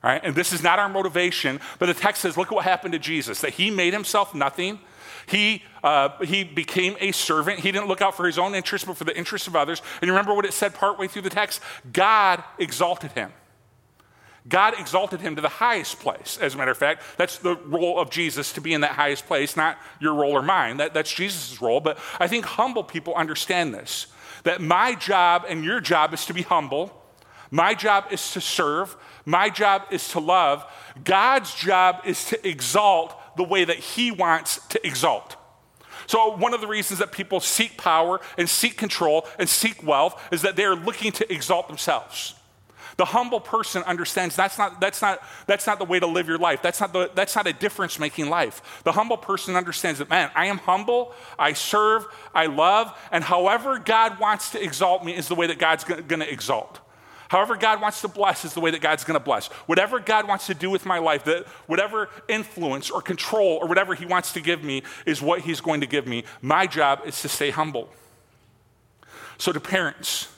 Right? 0.03 0.23
And 0.25 0.35
this 0.35 0.55
is 0.55 0.63
not 0.63 0.79
our 0.79 0.89
motivation, 0.89 1.61
but 1.79 1.87
the 1.87 1.95
text 1.95 2.23
says, 2.23 2.39
look 2.39 2.49
at 2.49 2.55
what 2.55 2.65
happened 2.65 2.93
to 2.95 2.99
Jesus, 2.99 3.43
that 3.43 3.53
he 3.53 3.71
made 3.71 3.93
himself 3.93 4.35
nothing. 4.35 4.79
He, 5.27 5.63
uh, 5.83 6.09
he 6.25 6.43
became 6.43 6.97
a 6.99 7.13
servant. 7.13 7.61
He 7.61 7.71
didn't 7.71 7.89
look 7.89 8.01
out 8.01 8.17
for 8.17 8.25
his 8.25 8.39
own 8.39 8.55
interests, 8.55 8.89
but 8.89 8.97
for 8.97 9.05
the 9.05 9.17
interests 9.17 9.47
of 9.47 9.57
others. 9.57 9.83
And 10.01 10.09
you 10.09 10.15
remember 10.15 10.33
what 10.33 10.47
it 10.47 10.55
said 10.55 10.73
partway 10.73 11.07
through 11.07 11.23
the 11.23 11.31
text? 11.31 11.61
God 11.93 12.43
exalted 12.59 13.13
him. 13.13 13.31
God 14.47 14.75
exalted 14.79 15.21
him 15.21 15.37
to 15.37 15.43
the 15.43 15.49
highest 15.49 16.01
place. 16.01 16.39
As 16.41 16.55
a 16.55 16.59
matter 16.59 16.71
of 16.71 16.77
fact, 16.77 17.03
that's 17.17 17.39
the 17.39 17.57
role 17.57 17.99
of 17.99 18.11
Jesus 18.11 18.53
to 18.53 18.61
be 18.61 18.75
in 18.75 18.83
that 18.83 18.93
highest 18.93 19.27
place, 19.27 19.57
not 19.57 19.79
your 20.01 20.15
role 20.15 20.33
or 20.33 20.43
mine. 20.43 20.77
That, 20.77 20.93
that's 20.93 21.13
Jesus' 21.13 21.63
role. 21.63 21.81
But 21.81 21.99
I 22.21 22.29
think 22.29 22.45
humble 22.45 22.85
people 22.85 23.15
understand 23.15 23.73
this 23.75 24.09
that 24.43 24.61
my 24.61 24.95
job 24.95 25.47
and 25.49 25.65
your 25.65 25.81
job 25.81 26.13
is 26.13 26.27
to 26.27 26.35
be 26.35 26.43
humble, 26.43 27.03
my 27.51 27.73
job 27.73 28.05
is 28.11 28.33
to 28.33 28.41
serve, 28.43 28.95
my 29.25 29.49
job 29.49 29.83
is 29.91 30.09
to 30.11 30.21
love. 30.21 30.65
God's 31.03 31.55
job 31.55 32.03
is 32.05 32.27
to 32.27 32.49
exalt 32.49 33.19
the 33.37 33.45
way 33.45 33.65
that 33.65 33.79
he 33.79 34.11
wants 34.11 34.61
to 34.69 34.87
exalt. 34.87 35.37
So, 36.07 36.37
one 36.37 36.53
of 36.53 36.61
the 36.61 36.67
reasons 36.67 36.99
that 36.99 37.13
people 37.13 37.41
seek 37.41 37.79
power 37.79 38.21
and 38.37 38.49
seek 38.49 38.77
control 38.77 39.27
and 39.39 39.49
seek 39.49 39.83
wealth 39.83 40.21
is 40.31 40.43
that 40.43 40.57
they 40.57 40.65
are 40.65 40.77
looking 40.77 41.13
to 41.13 41.33
exalt 41.33 41.69
themselves. 41.69 42.35
The 42.97 43.05
humble 43.05 43.41
person 43.41 43.83
understands 43.85 44.37
that's 44.37 44.59
not, 44.59 44.81
that's 44.81 45.03
not, 45.03 45.21
that's 45.47 45.67
not 45.67 45.79
the 45.79 45.85
way 45.85 45.99
to 45.99 46.07
live 46.07 46.29
your 46.29 46.39
life. 46.39 46.63
That's 46.63 46.81
not, 46.81 46.93
the, 46.93 47.11
that's 47.15 47.35
not 47.35 47.47
a 47.47 47.53
difference 47.53 47.99
making 47.99 48.29
life. 48.29 48.83
The 48.85 48.93
humble 48.93 49.17
person 49.17 49.57
understands 49.57 49.99
that, 49.99 50.09
man, 50.09 50.31
I 50.35 50.47
am 50.47 50.59
humble, 50.59 51.13
I 51.39 51.55
serve, 51.55 52.07
I 52.35 52.47
love, 52.47 52.97
and 53.11 53.25
however 53.25 53.79
God 53.79 54.21
wants 54.21 54.51
to 54.51 54.63
exalt 54.63 55.05
me 55.05 55.17
is 55.17 55.29
the 55.29 55.35
way 55.35 55.49
that 55.49 55.59
God's 55.59 55.85
going 55.85 56.21
to 56.21 56.31
exalt. 56.31 56.81
However, 57.29 57.57
God 57.57 57.81
wants 57.81 58.01
to 58.03 58.09
bless 58.09 58.45
is 58.45 58.55
the 58.55 58.61
way 58.61 58.71
that 58.71 58.81
God's 58.81 59.03
going 59.03 59.19
to 59.19 59.25
bless. 59.25 59.47
Whatever 59.67 59.99
God 59.99 60.29
wants 60.29 60.47
to 60.47 60.55
do 60.55 60.71
with 60.71 60.87
my 60.87 60.99
life, 60.99 61.25
that 61.25 61.47
whatever 61.67 62.09
influence 62.29 62.91
or 62.91 63.03
control 63.03 63.59
or 63.61 63.67
whatever 63.67 63.95
He 63.95 64.07
wants 64.07 64.33
to 64.35 64.41
give 64.41 64.63
me 64.63 64.83
is 65.07 65.21
what 65.21 65.41
He's 65.41 65.61
going 65.61 65.81
to 65.81 65.87
give 65.87 66.07
me. 66.07 66.25
My 66.43 66.67
job 66.67 67.01
is 67.05 67.21
to 67.23 67.29
stay 67.29 67.51
humble. 67.51 67.89
So, 69.39 69.51
to 69.53 69.59
parents, 69.59 70.29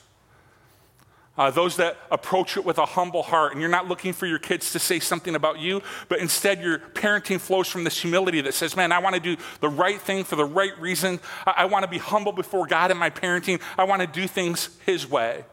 uh, 1.37 1.51
those 1.51 1.75
that 1.77 1.97
approach 2.09 2.57
it 2.57 2.65
with 2.65 2.77
a 2.77 2.85
humble 2.85 3.23
heart, 3.23 3.51
and 3.51 3.61
you're 3.61 3.69
not 3.69 3.87
looking 3.87 4.13
for 4.13 4.25
your 4.25 4.39
kids 4.39 4.71
to 4.71 4.79
say 4.79 4.99
something 4.99 5.35
about 5.35 5.59
you, 5.59 5.81
but 6.09 6.19
instead 6.19 6.61
your 6.61 6.79
parenting 6.79 7.39
flows 7.39 7.67
from 7.67 7.83
this 7.83 8.01
humility 8.01 8.41
that 8.41 8.53
says, 8.53 8.75
Man, 8.75 8.91
I 8.91 8.99
want 8.99 9.15
to 9.15 9.21
do 9.21 9.37
the 9.59 9.69
right 9.69 10.01
thing 10.01 10.23
for 10.23 10.35
the 10.35 10.45
right 10.45 10.77
reason. 10.79 11.19
I, 11.45 11.53
I 11.57 11.65
want 11.65 11.83
to 11.83 11.89
be 11.89 11.99
humble 11.99 12.31
before 12.31 12.65
God 12.65 12.89
in 12.89 12.97
my 12.97 13.09
parenting. 13.09 13.61
I 13.77 13.83
want 13.83 14.01
to 14.01 14.07
do 14.07 14.27
things 14.27 14.69
His 14.85 15.09
way. 15.09 15.45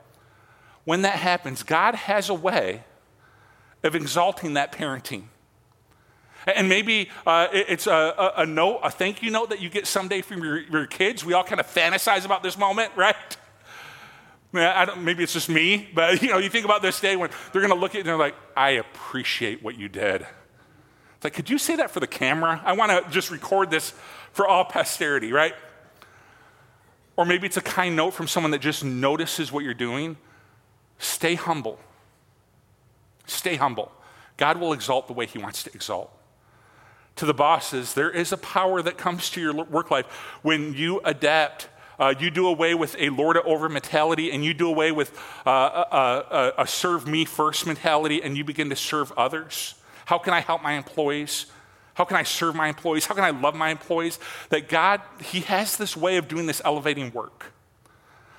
When 0.84 1.02
that 1.02 1.16
happens, 1.16 1.62
God 1.62 1.94
has 1.94 2.28
a 2.28 2.34
way 2.34 2.84
of 3.82 3.94
exalting 3.94 4.54
that 4.54 4.72
parenting. 4.72 5.24
And 6.46 6.68
maybe 6.68 7.10
uh, 7.26 7.48
it's 7.52 7.86
a, 7.86 7.92
a, 7.92 8.42
a, 8.42 8.46
note, 8.46 8.80
a 8.82 8.90
thank 8.90 9.22
you 9.22 9.30
note 9.30 9.48
that 9.50 9.62
you 9.62 9.70
get 9.70 9.86
someday 9.86 10.20
from 10.20 10.42
your, 10.42 10.58
your 10.58 10.86
kids. 10.86 11.24
We 11.24 11.32
all 11.32 11.44
kind 11.44 11.60
of 11.60 11.66
fantasize 11.66 12.24
about 12.24 12.42
this 12.42 12.58
moment, 12.58 12.92
right? 12.96 13.16
maybe 14.96 15.24
it's 15.24 15.32
just 15.32 15.48
me, 15.48 15.88
but 15.94 16.22
you 16.22 16.28
know, 16.28 16.38
you 16.38 16.48
think 16.48 16.64
about 16.64 16.80
this 16.80 17.00
day 17.00 17.16
when 17.16 17.28
they're 17.52 17.60
going 17.60 17.74
to 17.74 17.78
look 17.78 17.90
at 17.90 17.96
it 17.96 18.00
and 18.00 18.08
they're 18.08 18.16
like, 18.16 18.36
I 18.56 18.70
appreciate 18.70 19.64
what 19.64 19.76
you 19.76 19.88
did. 19.88 20.22
It's 20.22 21.24
like, 21.24 21.34
could 21.34 21.50
you 21.50 21.58
say 21.58 21.74
that 21.76 21.90
for 21.90 21.98
the 21.98 22.06
camera? 22.06 22.62
I 22.64 22.74
want 22.74 22.92
to 22.92 23.10
just 23.10 23.32
record 23.32 23.70
this 23.70 23.92
for 24.32 24.46
all 24.46 24.64
posterity, 24.64 25.32
right? 25.32 25.54
Or 27.16 27.24
maybe 27.24 27.46
it's 27.46 27.56
a 27.56 27.62
kind 27.62 27.96
note 27.96 28.12
from 28.12 28.28
someone 28.28 28.52
that 28.52 28.60
just 28.60 28.84
notices 28.84 29.50
what 29.50 29.64
you're 29.64 29.74
doing. 29.74 30.16
Stay 30.98 31.34
humble. 31.34 31.80
Stay 33.26 33.56
humble. 33.56 33.90
God 34.36 34.58
will 34.58 34.72
exalt 34.72 35.08
the 35.08 35.14
way 35.14 35.26
He 35.26 35.38
wants 35.38 35.64
to 35.64 35.70
exalt. 35.74 36.16
To 37.16 37.26
the 37.26 37.34
bosses, 37.34 37.94
there 37.94 38.10
is 38.10 38.30
a 38.30 38.36
power 38.36 38.82
that 38.82 38.98
comes 38.98 39.30
to 39.30 39.40
your 39.40 39.52
work 39.52 39.90
life 39.90 40.06
when 40.42 40.74
you 40.74 41.00
adapt. 41.04 41.68
Uh, 41.98 42.14
you 42.18 42.30
do 42.30 42.46
away 42.46 42.74
with 42.74 42.96
a 42.98 43.08
lord 43.10 43.36
over 43.38 43.68
mentality 43.68 44.32
and 44.32 44.44
you 44.44 44.52
do 44.52 44.68
away 44.68 44.90
with 44.90 45.16
uh, 45.46 45.84
a, 45.90 45.96
a, 45.96 46.62
a 46.62 46.66
serve 46.66 47.06
me 47.06 47.24
first 47.24 47.66
mentality 47.66 48.22
and 48.22 48.36
you 48.36 48.44
begin 48.44 48.68
to 48.68 48.76
serve 48.76 49.12
others. 49.16 49.74
How 50.06 50.18
can 50.18 50.32
I 50.32 50.40
help 50.40 50.62
my 50.62 50.72
employees? 50.72 51.46
How 51.94 52.04
can 52.04 52.16
I 52.16 52.24
serve 52.24 52.54
my 52.54 52.68
employees? 52.68 53.06
How 53.06 53.14
can 53.14 53.24
I 53.24 53.30
love 53.30 53.54
my 53.54 53.70
employees? 53.70 54.18
That 54.50 54.68
God, 54.68 55.00
He 55.22 55.40
has 55.40 55.76
this 55.76 55.96
way 55.96 56.16
of 56.16 56.28
doing 56.28 56.46
this 56.46 56.60
elevating 56.64 57.12
work. 57.12 57.52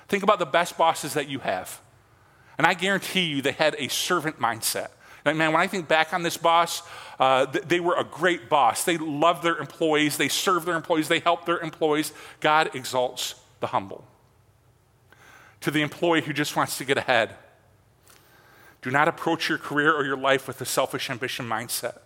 Think 0.08 0.22
about 0.22 0.38
the 0.38 0.46
best 0.46 0.76
bosses 0.76 1.14
that 1.14 1.28
you 1.28 1.40
have. 1.40 1.80
And 2.58 2.66
I 2.66 2.74
guarantee 2.74 3.24
you 3.24 3.42
they 3.42 3.52
had 3.52 3.74
a 3.78 3.88
servant 3.88 4.38
mindset. 4.38 4.88
Man, 5.24 5.52
when 5.52 5.56
I 5.60 5.66
think 5.66 5.88
back 5.88 6.14
on 6.14 6.22
this 6.22 6.36
boss, 6.36 6.82
uh, 7.18 7.46
they 7.46 7.80
were 7.80 7.96
a 7.96 8.04
great 8.04 8.48
boss. 8.48 8.84
They 8.84 8.96
loved 8.96 9.42
their 9.42 9.56
employees, 9.56 10.16
they 10.16 10.28
served 10.28 10.66
their 10.66 10.76
employees, 10.76 11.08
they 11.08 11.18
helped 11.18 11.46
their 11.46 11.58
employees. 11.58 12.12
God 12.40 12.70
exalts 12.74 13.34
the 13.60 13.68
humble. 13.68 14.04
To 15.62 15.70
the 15.70 15.82
employee 15.82 16.22
who 16.22 16.32
just 16.32 16.56
wants 16.56 16.78
to 16.78 16.84
get 16.84 16.98
ahead, 16.98 17.34
do 18.82 18.90
not 18.90 19.08
approach 19.08 19.48
your 19.48 19.58
career 19.58 19.92
or 19.92 20.04
your 20.04 20.16
life 20.16 20.46
with 20.46 20.60
a 20.60 20.64
selfish 20.64 21.10
ambition 21.10 21.46
mindset. 21.46 21.98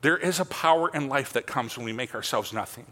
There 0.00 0.16
is 0.16 0.40
a 0.40 0.44
power 0.44 0.90
in 0.94 1.08
life 1.08 1.32
that 1.32 1.46
comes 1.46 1.76
when 1.76 1.84
we 1.84 1.92
make 1.92 2.14
ourselves 2.14 2.52
nothing, 2.52 2.86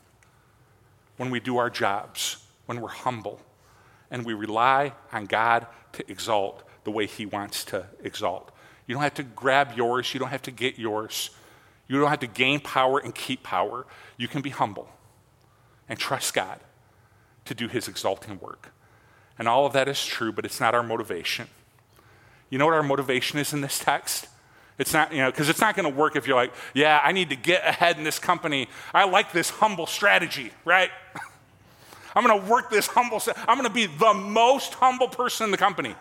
when 1.17 1.31
we 1.31 1.41
do 1.41 1.57
our 1.57 1.71
jobs, 1.71 2.45
when 2.67 2.81
we're 2.81 2.89
humble, 2.89 3.41
and 4.11 4.25
we 4.25 4.35
rely 4.35 4.93
on 5.13 5.27
God 5.27 5.67
to 5.93 6.11
exalt 6.11 6.63
the 6.85 6.91
way 6.91 7.07
He 7.07 7.27
wants 7.27 7.65
to 7.67 7.87
exalt. 8.03 8.51
You 8.87 8.95
don't 8.95 9.03
have 9.03 9.15
to 9.15 9.23
grab 9.23 9.73
yours, 9.77 10.13
you 10.13 10.21
don't 10.21 10.31
have 10.31 10.43
to 10.43 10.51
get 10.51 10.79
yours, 10.79 11.31
you 11.89 11.99
don't 11.99 12.11
have 12.11 12.21
to 12.21 12.27
gain 12.27 12.61
power 12.61 12.99
and 12.99 13.15
keep 13.15 13.43
power. 13.43 13.87
You 14.17 14.29
can 14.29 14.43
be 14.43 14.51
humble 14.51 14.89
and 15.89 15.99
trust 15.99 16.35
God 16.35 16.61
to 17.45 17.55
do 17.55 17.69
His 17.69 17.89
exalting 17.89 18.39
work. 18.41 18.73
And 19.39 19.49
all 19.49 19.67
of 19.67 19.73
that 19.73 19.89
is 19.89 20.05
true, 20.05 20.33
but 20.33 20.45
it's 20.45 20.61
not 20.61 20.75
our 20.75 20.83
motivation. 20.83 21.49
You 22.51 22.59
know 22.59 22.67
what 22.67 22.75
our 22.75 22.83
motivation 22.83 23.39
is 23.39 23.53
in 23.53 23.61
this 23.61 23.79
text? 23.79 24.29
It's 24.79 24.93
not, 24.93 25.13
you 25.13 25.19
know, 25.19 25.31
because 25.31 25.49
it's 25.49 25.61
not 25.61 25.77
going 25.77 25.91
to 25.91 25.97
work 25.97 26.17
if 26.17 26.27
you're 26.27 26.37
like, 26.37 26.53
yeah, 26.75 27.01
I 27.03 27.13
need 27.13 27.31
to 27.31 27.37
get 27.37 27.67
ahead 27.67 27.99
in 27.99 28.05
this 28.05 28.19
company. 28.19 28.69
I 28.93 29.05
like 29.05 29.33
this 29.33 29.51
humble 29.51 29.87
strategy, 29.87 30.53
right? 30.65 30.91
I'm 32.15 32.27
going 32.27 32.41
to 32.43 32.51
work 32.51 32.71
this 32.71 32.87
humble, 32.87 33.23
I'm 33.49 33.57
going 33.57 33.69
to 33.69 33.75
be 33.75 33.87
the 33.87 34.13
most 34.13 34.75
humble 34.75 35.09
person 35.09 35.47
in 35.47 35.51
the 35.51 35.57
company. 35.57 35.95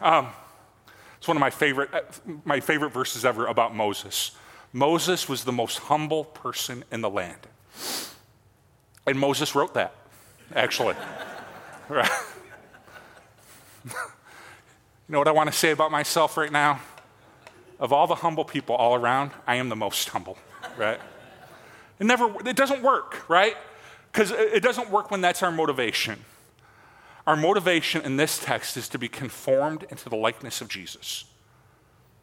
Um, 0.00 0.28
it's 1.18 1.28
one 1.28 1.36
of 1.36 1.40
my 1.40 1.50
favorite, 1.50 1.92
uh, 1.92 2.00
my 2.44 2.60
favorite 2.60 2.90
verses 2.90 3.24
ever 3.24 3.46
about 3.46 3.74
Moses. 3.74 4.32
Moses 4.72 5.28
was 5.28 5.44
the 5.44 5.52
most 5.52 5.78
humble 5.78 6.24
person 6.24 6.84
in 6.90 7.00
the 7.00 7.10
land. 7.10 7.46
And 9.06 9.18
Moses 9.18 9.54
wrote 9.54 9.74
that, 9.74 9.94
actually. 10.54 10.94
right. 11.88 12.10
you 13.84 13.92
know 15.08 15.18
what 15.18 15.28
I 15.28 15.32
want 15.32 15.50
to 15.50 15.56
say 15.56 15.70
about 15.70 15.90
myself 15.90 16.36
right 16.36 16.52
now? 16.52 16.80
of 17.78 17.92
all 17.92 18.06
the 18.06 18.16
humble 18.16 18.44
people 18.44 18.74
all 18.74 18.94
around, 18.94 19.30
I 19.46 19.56
am 19.56 19.68
the 19.68 19.76
most 19.76 20.08
humble, 20.08 20.36
right? 20.76 21.00
It 21.98 22.06
never, 22.06 22.32
it 22.46 22.56
doesn't 22.56 22.82
work, 22.82 23.28
right? 23.28 23.56
Because 24.12 24.30
it 24.30 24.62
doesn't 24.62 24.90
work 24.90 25.10
when 25.10 25.20
that's 25.20 25.42
our 25.42 25.52
motivation. 25.52 26.24
Our 27.26 27.36
motivation 27.36 28.02
in 28.02 28.16
this 28.16 28.38
text 28.38 28.76
is 28.76 28.88
to 28.90 28.98
be 28.98 29.08
conformed 29.08 29.84
into 29.90 30.08
the 30.08 30.16
likeness 30.16 30.60
of 30.60 30.68
Jesus. 30.68 31.24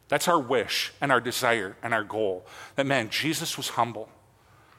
That's 0.08 0.28
our 0.28 0.38
wish 0.38 0.92
and 1.00 1.10
our 1.10 1.20
desire 1.20 1.76
and 1.82 1.94
our 1.94 2.04
goal. 2.04 2.46
That 2.76 2.86
man, 2.86 3.08
Jesus 3.10 3.56
was 3.56 3.70
humble. 3.70 4.08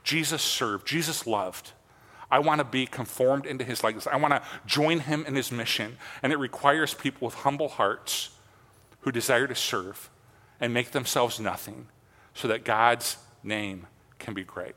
Jesus 0.03 0.41
served. 0.41 0.87
Jesus 0.87 1.25
loved. 1.25 1.71
I 2.29 2.39
want 2.39 2.59
to 2.59 2.65
be 2.65 2.85
conformed 2.85 3.45
into 3.45 3.63
his 3.63 3.83
likeness. 3.83 4.07
I 4.07 4.17
want 4.17 4.33
to 4.33 4.41
join 4.65 4.99
him 4.99 5.25
in 5.25 5.35
his 5.35 5.51
mission. 5.51 5.97
And 6.21 6.33
it 6.33 6.37
requires 6.37 6.93
people 6.93 7.25
with 7.25 7.35
humble 7.35 7.69
hearts 7.69 8.31
who 9.01 9.11
desire 9.11 9.47
to 9.47 9.55
serve 9.55 10.09
and 10.59 10.73
make 10.73 10.91
themselves 10.91 11.39
nothing 11.39 11.87
so 12.33 12.47
that 12.47 12.63
God's 12.63 13.17
name 13.43 13.87
can 14.19 14.33
be 14.33 14.43
great. 14.43 14.75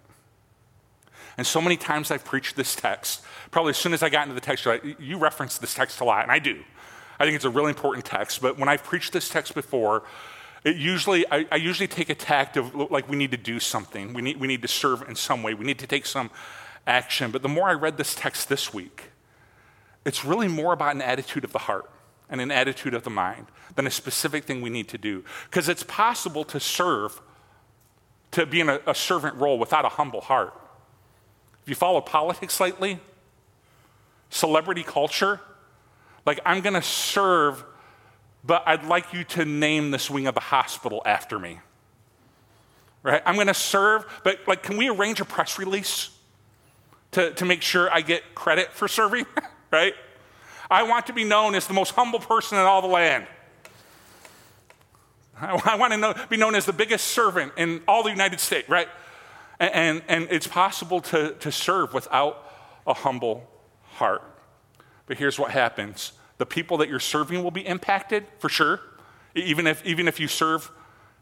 And 1.36 1.46
so 1.46 1.60
many 1.60 1.76
times 1.76 2.10
I've 2.10 2.24
preached 2.24 2.56
this 2.56 2.74
text, 2.74 3.22
probably 3.50 3.70
as 3.70 3.76
soon 3.76 3.92
as 3.92 4.02
I 4.02 4.08
got 4.08 4.22
into 4.22 4.34
the 4.34 4.40
text, 4.40 4.66
you 4.98 5.18
reference 5.18 5.58
this 5.58 5.74
text 5.74 6.00
a 6.00 6.04
lot, 6.04 6.22
and 6.22 6.30
I 6.30 6.38
do. 6.38 6.62
I 7.18 7.24
think 7.24 7.36
it's 7.36 7.44
a 7.44 7.50
really 7.50 7.70
important 7.70 8.04
text, 8.04 8.40
but 8.40 8.58
when 8.58 8.68
I've 8.68 8.84
preached 8.84 9.12
this 9.12 9.28
text 9.28 9.54
before, 9.54 10.04
it 10.64 10.76
usually, 10.76 11.26
I, 11.30 11.46
I, 11.50 11.56
usually 11.56 11.86
take 11.86 12.10
a 12.10 12.14
tact 12.14 12.56
of 12.56 12.74
like 12.74 13.08
we 13.08 13.16
need 13.16 13.30
to 13.30 13.38
do 13.38 13.58
something. 13.60 14.12
We 14.12 14.20
need, 14.20 14.38
we 14.38 14.46
need 14.46 14.60
to 14.62 14.68
serve 14.68 15.02
in 15.08 15.14
some 15.14 15.42
way. 15.42 15.54
We 15.54 15.64
need 15.64 15.78
to 15.78 15.86
take 15.86 16.04
some 16.04 16.30
action. 16.86 17.30
But 17.30 17.42
the 17.42 17.48
more 17.48 17.68
I 17.68 17.74
read 17.74 17.96
this 17.96 18.14
text 18.14 18.48
this 18.48 18.72
week, 18.72 19.10
it's 20.04 20.24
really 20.24 20.48
more 20.48 20.72
about 20.72 20.94
an 20.94 21.02
attitude 21.02 21.44
of 21.44 21.52
the 21.52 21.58
heart 21.58 21.90
and 22.28 22.40
an 22.40 22.50
attitude 22.50 22.94
of 22.94 23.02
the 23.02 23.10
mind 23.10 23.46
than 23.74 23.86
a 23.86 23.90
specific 23.90 24.44
thing 24.44 24.60
we 24.60 24.70
need 24.70 24.88
to 24.88 24.98
do. 24.98 25.24
Because 25.50 25.68
it's 25.68 25.82
possible 25.82 26.44
to 26.44 26.60
serve, 26.60 27.20
to 28.32 28.46
be 28.46 28.60
in 28.60 28.68
a, 28.68 28.80
a 28.86 28.94
servant 28.94 29.36
role 29.36 29.58
without 29.58 29.84
a 29.84 29.88
humble 29.88 30.20
heart. 30.20 30.54
If 31.62 31.68
you 31.68 31.74
follow 31.74 32.00
politics 32.00 32.60
lately, 32.60 33.00
celebrity 34.30 34.82
culture, 34.82 35.40
like 36.24 36.40
I'm 36.46 36.60
going 36.62 36.74
to 36.74 36.82
serve, 36.82 37.64
but 38.44 38.62
I'd 38.66 38.84
like 38.84 39.12
you 39.12 39.24
to 39.24 39.44
name 39.44 39.90
this 39.90 40.08
wing 40.08 40.26
of 40.26 40.34
the 40.34 40.40
hospital 40.40 41.02
after 41.04 41.38
me. 41.38 41.60
Right? 43.02 43.22
I'm 43.26 43.34
going 43.34 43.46
to 43.48 43.54
serve, 43.54 44.04
but 44.24 44.40
like, 44.46 44.62
can 44.62 44.76
we 44.76 44.88
arrange 44.88 45.20
a 45.20 45.24
press 45.24 45.58
release 45.58 46.10
to, 47.12 47.32
to 47.34 47.44
make 47.44 47.62
sure 47.62 47.92
I 47.92 48.00
get 48.00 48.34
credit 48.34 48.72
for 48.72 48.88
serving? 48.88 49.26
right? 49.70 49.94
I 50.70 50.84
want 50.84 51.06
to 51.06 51.12
be 51.12 51.24
known 51.24 51.54
as 51.54 51.66
the 51.66 51.74
most 51.74 51.92
humble 51.92 52.20
person 52.20 52.58
in 52.58 52.64
all 52.64 52.80
the 52.80 52.88
land. 52.88 53.26
I, 55.40 55.76
want 55.76 55.92
to 55.92 55.96
know, 55.96 56.14
be 56.28 56.36
known 56.36 56.54
as 56.54 56.66
the 56.66 56.72
biggest 56.72 57.08
servant 57.08 57.52
in 57.56 57.82
all 57.88 58.02
the 58.02 58.10
United 58.10 58.40
States, 58.40 58.68
right? 58.68 58.88
And, 59.58 59.72
and, 59.74 60.02
and 60.08 60.28
it's 60.30 60.46
possible 60.46 61.00
to, 61.02 61.34
to 61.34 61.50
serve 61.50 61.92
without 61.92 62.46
a 62.86 62.94
humble 62.94 63.48
heart. 63.84 64.22
But 65.06 65.18
here's 65.18 65.38
what 65.38 65.50
happens 65.50 66.12
the 66.38 66.46
people 66.46 66.78
that 66.78 66.88
you're 66.88 67.00
serving 67.00 67.42
will 67.42 67.50
be 67.50 67.66
impacted 67.66 68.26
for 68.38 68.48
sure, 68.48 68.80
even 69.34 69.66
if, 69.66 69.84
even 69.84 70.08
if 70.08 70.18
you 70.18 70.26
serve 70.26 70.70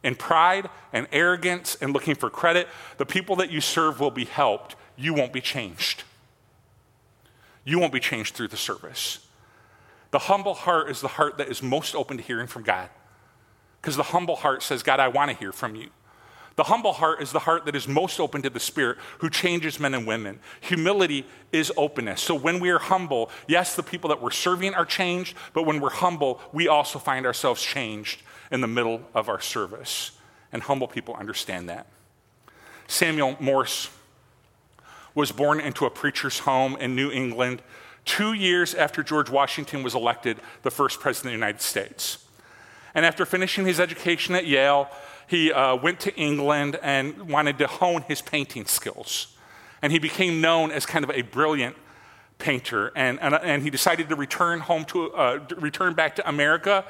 in 0.05 0.14
pride 0.14 0.70
and 0.92 1.09
arrogance 1.11 1.77
and 1.81 1.92
looking 1.92 2.14
for 2.14 2.31
credit. 2.31 2.68
The 2.98 3.07
people 3.07 3.37
that 3.37 3.51
you 3.51 3.61
serve 3.61 3.98
will 3.98 4.12
be 4.12 4.27
helped. 4.27 4.77
You 4.99 5.15
won't 5.15 5.33
be 5.33 5.41
changed. 5.41 6.03
You 7.65 7.79
won't 7.79 7.93
be 7.93 8.01
changed 8.01 8.35
through 8.35 8.49
the 8.49 8.57
service. 8.57 9.27
The 10.11 10.19
humble 10.19 10.55
heart 10.55 10.91
is 10.91 11.01
the 11.01 11.09
heart 11.09 11.39
that 11.39 11.49
is 11.49 11.63
most 11.63 11.95
open 11.95 12.17
to 12.17 12.23
hearing 12.23 12.49
from 12.49 12.65
God. 12.65 12.91
Because 13.81 13.97
the 13.97 14.03
humble 14.03 14.37
heart 14.37 14.63
says, 14.63 14.83
God, 14.83 15.01
I 15.01 15.09
want 15.09 15.31
to 15.31 15.37
hear 15.37 15.53
from 15.53 15.77
you. 15.77 15.91
The 16.57 16.65
humble 16.65 16.93
heart 16.93 17.23
is 17.23 17.31
the 17.31 17.39
heart 17.39 17.67
that 17.67 17.77
is 17.77 17.87
most 17.87 18.19
open 18.19 18.43
to 18.43 18.51
the 18.51 18.59
Spirit 18.59 18.99
who 19.19 19.31
changes 19.31 19.79
men 19.79 19.95
and 19.95 20.05
women. 20.05 20.41
Humility 20.61 21.25
is 21.53 21.71
openness. 21.77 22.21
So 22.21 22.35
when 22.35 22.59
we 22.59 22.71
are 22.71 22.81
humble, 22.81 23.31
yes, 23.47 23.77
the 23.77 23.85
people 23.85 24.09
that 24.09 24.21
we're 24.21 24.33
serving 24.33 24.75
are 24.75 24.85
changed, 24.85 25.37
but 25.53 25.63
when 25.63 25.79
we're 25.79 25.91
humble, 25.91 26.41
we 26.53 26.67
also 26.67 26.99
find 26.99 27.27
ourselves 27.27 27.63
changed 27.63 28.23
in 28.51 28.61
the 28.61 28.67
middle 28.67 29.03
of 29.15 29.29
our 29.29 29.41
service. 29.41 30.13
And 30.51 30.63
humble 30.63 30.89
people 30.89 31.15
understand 31.15 31.69
that. 31.69 31.87
Samuel 32.89 33.37
Morse 33.39 33.91
was 35.19 35.33
born 35.33 35.59
into 35.59 35.85
a 35.85 35.91
preacher's 35.91 36.39
home 36.39 36.77
in 36.77 36.95
New 36.95 37.11
England 37.11 37.61
two 38.05 38.35
years 38.35 38.73
after 38.73 39.03
George 39.03 39.29
Washington 39.29 39.83
was 39.83 39.97
elected 39.97 40.39
the 40.63 40.71
first 40.71 41.01
president 41.01 41.35
of 41.35 41.41
the 41.41 41.45
United 41.45 41.61
States. 41.61 42.25
And 42.95 43.05
after 43.05 43.27
finishing 43.27 43.67
his 43.67 43.81
education 43.81 44.37
at 44.37 44.47
Yale, 44.47 44.89
he 45.27 45.53
uh, 45.53 45.75
went 45.75 45.99
to 46.01 46.15
England 46.15 46.79
and 46.83 47.29
wanted 47.29 47.59
to 47.59 47.67
hone 47.67 48.03
his 48.03 48.23
painting 48.23 48.65
skills. 48.67 49.37
And 49.83 49.91
he 49.91 49.99
became 49.99 50.41
known 50.41 50.71
as 50.71 50.87
kind 50.87 51.05
of 51.05 51.11
a 51.11 51.23
brilliant 51.23 51.75
painter. 52.39 52.93
And, 52.95 53.19
and, 53.21 53.35
and 53.35 53.65
he 53.65 53.71
decided 53.71 54.09
to 54.11 54.15
return 54.15 54.61
home 54.61 54.85
to, 54.85 55.13
uh, 55.15 55.41
return 55.57 55.95
back 55.95 56.15
to 56.17 56.29
America 56.29 56.85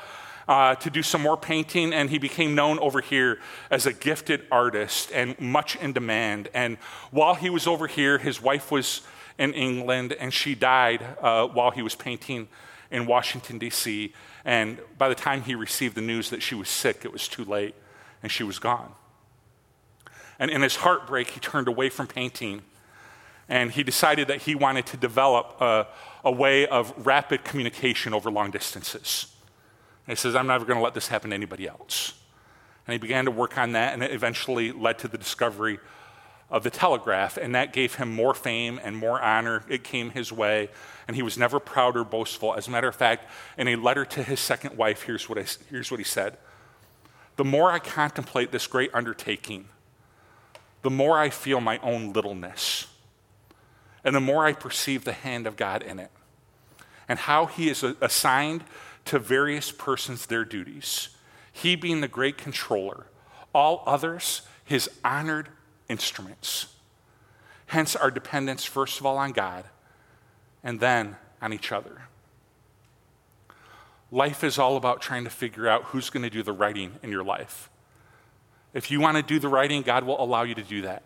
uh, 0.49 0.75
to 0.77 0.91
do 0.91 1.03
some 1.03 1.23
more 1.23 1.37
painting. 1.37 1.93
And 1.93 2.11
he 2.11 2.19
became 2.19 2.55
known 2.55 2.79
over 2.81 3.01
here 3.01 3.39
as 3.71 3.87
a 3.87 3.93
gifted 3.93 4.47
artist 4.51 5.13
and 5.13 5.39
much 5.39 5.77
in 5.77 5.93
demand. 5.93 6.49
And 6.55 6.79
while 7.11 7.35
he 7.35 7.51
was 7.51 7.67
over 7.67 7.87
here, 7.87 8.19
his 8.19 8.43
wife 8.43 8.73
was 8.73 9.03
in 9.39 9.53
England 9.53 10.15
and 10.19 10.35
she 10.35 10.55
died 10.55 11.03
uh, 11.21 11.47
while 11.47 11.71
he 11.71 11.83
was 11.83 11.95
painting 11.95 12.49
in 12.91 13.07
Washington, 13.07 13.59
D.C., 13.59 14.13
and 14.45 14.79
by 14.97 15.11
the 15.11 15.15
time 15.15 15.43
he 15.43 15.55
received 15.55 15.95
the 15.95 16.01
news 16.01 16.31
that 16.31 16.43
she 16.43 16.55
was 16.55 16.71
sick, 16.71 17.05
it 17.05 17.13
was 17.13 17.29
too 17.29 17.45
late, 17.45 17.75
and 18.23 18.33
she 18.33 18.43
was 18.43 18.59
gone. 18.59 18.93
And 20.39 20.51
in 20.51 20.63
his 20.63 20.77
heartbreak, 20.77 21.29
he 21.31 21.41
turned 21.41 21.69
away 21.69 21.91
from 21.91 22.07
painting, 22.07 22.63
and 23.49 23.73
he 23.73 23.83
decided 23.83 24.29
that 24.29 24.43
he 24.43 24.55
wanted 24.55 24.87
to 24.87 24.97
develop 24.97 25.61
a, 25.61 25.87
a 26.25 26.33
way 26.33 26.67
of 26.67 26.95
rapid 27.07 27.45
communication 27.45 28.15
over 28.15 28.31
long 28.31 28.51
distances. 28.51 29.35
And 30.09 30.17
he 30.17 30.21
says, 30.21 30.35
I'm 30.35 30.47
never 30.47 30.65
going 30.65 30.79
to 30.79 30.83
let 30.83 30.95
this 30.95 31.09
happen 31.09 31.31
to 31.31 31.37
anybody 31.37 31.69
else. 31.69 32.15
And 32.87 32.93
he 32.93 32.99
began 32.99 33.27
to 33.27 33.31
work 33.31 33.59
on 33.59 33.73
that, 33.73 33.93
and 33.93 34.03
it 34.03 34.11
eventually 34.11 34.73
led 34.73 34.99
to 35.01 35.09
the 35.09 35.19
discovery 35.19 35.79
of 36.49 36.63
the 36.63 36.71
telegraph, 36.71 37.37
and 37.37 37.55
that 37.55 37.75
gave 37.75 37.97
him 37.97 38.15
more 38.15 38.33
fame 38.33 38.81
and 38.83 38.97
more 38.97 39.21
honor. 39.21 39.65
It 39.69 39.85
came 39.85 40.09
his 40.09 40.33
way, 40.33 40.71
and 41.07 41.15
he 41.15 41.23
was 41.23 41.37
never 41.37 41.61
proud 41.61 41.95
or 41.95 42.05
boastful. 42.05 42.55
As 42.55 42.69
a 42.69 42.71
matter 42.71 42.89
of 42.89 42.97
fact, 42.97 43.31
in 43.59 43.69
a 43.69 43.77
letter 43.77 44.07
to 44.07 44.23
his 44.23 44.41
second 44.41 44.79
wife, 44.79 45.03
here's 45.03 45.29
what, 45.29 45.37
I, 45.37 45.45
here's 45.69 45.91
what 45.91 46.01
he 46.01 46.05
said 46.05 46.39
The 47.37 47.45
more 47.45 47.71
I 47.71 47.79
contemplate 47.79 48.51
this 48.51 48.67
great 48.67 48.91
undertaking, 48.95 49.67
the 50.81 50.91
more 50.91 51.19
I 51.19 51.29
feel 51.29 51.61
my 51.61 51.77
own 51.83 52.15
littleness, 52.15 52.87
and 54.03 54.17
the 54.17 54.21
more 54.21 54.47
I 54.47 54.55
perceive 54.55 55.05
the 55.05 55.13
hand 55.13 55.47
of 55.47 55.55
God 55.55 55.83
in 55.83 55.99
it, 55.99 56.11
and 57.07 57.19
how 57.19 57.45
he 57.45 57.69
has 57.69 57.83
assigned 57.83 58.65
to 59.09 59.19
various 59.19 59.73
persons 59.73 60.27
their 60.27 60.45
duties, 60.45 61.09
he 61.51 61.77
being 61.77 62.03
the 62.03 62.09
great 62.09 62.37
controller, 62.37 63.07
all 63.55 63.83
others 63.87 64.43
his 64.65 64.91
honored 65.03 65.49
instruments. 65.89 66.75
Hence, 67.69 67.97
our 67.97 68.11
dependence, 68.11 68.67
first 68.67 69.01
of 69.01 69.07
all, 69.07 69.17
on 69.17 69.33
God 69.33 69.65
and 70.63 70.79
then 70.79 71.17
on 71.41 71.55
each 71.55 71.73
other. 71.73 72.03
Life 74.13 74.45
is 74.45 74.59
all 74.59 74.77
about 74.77 75.01
trying 75.01 75.25
to 75.25 75.31
figure 75.31 75.67
out 75.67 75.85
who's 75.85 76.11
going 76.11 76.23
to 76.23 76.31
do 76.31 76.43
the 76.43 76.53
writing 76.53 76.93
in 77.03 77.11
your 77.11 77.25
life. 77.25 77.71
If 78.75 78.91
you 78.91 79.01
want 79.01 79.17
to 79.17 79.23
do 79.23 79.39
the 79.39 79.49
writing, 79.49 79.81
God 79.81 80.05
will 80.05 80.23
allow 80.23 80.43
you 80.43 80.55
to 80.55 80.63
do 80.63 80.83
that. 80.83 81.03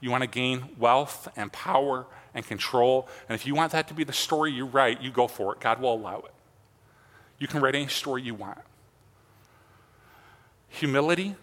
You 0.00 0.10
want 0.10 0.22
to 0.22 0.28
gain 0.28 0.70
wealth 0.78 1.28
and 1.36 1.52
power 1.52 2.06
and 2.34 2.46
control, 2.46 3.08
and 3.28 3.34
if 3.34 3.46
you 3.46 3.54
want 3.54 3.72
that 3.72 3.88
to 3.88 3.94
be 3.94 4.04
the 4.04 4.12
story 4.14 4.52
you 4.52 4.64
write, 4.64 5.02
you 5.02 5.10
go 5.10 5.28
for 5.28 5.54
it. 5.54 5.60
God 5.60 5.82
will 5.82 5.92
allow 5.92 6.20
it. 6.20 6.32
You 7.38 7.46
can 7.46 7.60
write 7.60 7.74
any 7.74 7.88
story 7.88 8.22
you 8.22 8.34
want. 8.34 8.58
Humility 10.68 11.36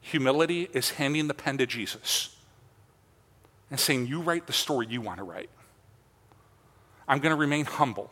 Humility 0.00 0.68
is 0.72 0.90
handing 0.90 1.28
the 1.28 1.34
pen 1.34 1.58
to 1.58 1.66
Jesus 1.66 2.36
and 3.70 3.78
saying, 3.78 4.06
You 4.06 4.20
write 4.20 4.46
the 4.46 4.52
story 4.52 4.86
you 4.88 5.00
want 5.00 5.18
to 5.18 5.24
write. 5.24 5.50
I'm 7.06 7.18
going 7.18 7.34
to 7.34 7.40
remain 7.40 7.64
humble. 7.64 8.10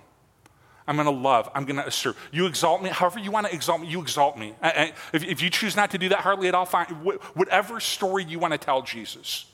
I'm 0.87 0.97
going 0.97 1.07
to 1.07 1.11
love. 1.11 1.51
I'm 1.55 1.65
going 1.65 1.77
to 1.77 1.87
assert. 1.87 2.17
You 2.33 2.47
exalt 2.47 2.83
me, 2.83 2.89
however 2.89 3.19
you 3.19 3.31
want 3.31 3.47
to 3.47 3.55
exalt 3.55 3.81
me, 3.81 3.89
you 3.89 4.01
exalt 4.01 4.39
me. 4.39 4.55
if, 4.63 5.23
if, 5.23 5.43
you 5.43 5.51
choose 5.51 5.77
not 5.77 5.91
to 5.91 5.99
do 5.99 6.09
that, 6.09 6.21
hardly 6.21 6.49
at 6.49 6.55
all, 6.55 6.65
fine. 6.65 6.87
Whatever 7.35 7.79
story 7.79 8.25
you 8.25 8.39
want 8.39 8.53
to 8.53 8.59
tell 8.59 8.83
Jesus, 8.83 9.47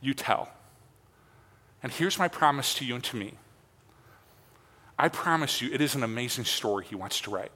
you 0.00 0.14
tell. 0.14 0.48
And 1.82 1.92
here's 1.92 2.18
my 2.18 2.26
promise 2.26 2.74
to 2.74 2.86
you 2.86 2.94
and 2.94 3.04
to 3.04 3.16
me 3.16 3.34
I 4.98 5.08
promise 5.08 5.62
you, 5.62 5.72
it 5.72 5.80
is 5.80 5.94
an 5.94 6.02
amazing 6.02 6.44
story 6.44 6.84
he 6.84 6.96
wants 6.96 7.20
to 7.20 7.30
write. 7.30 7.52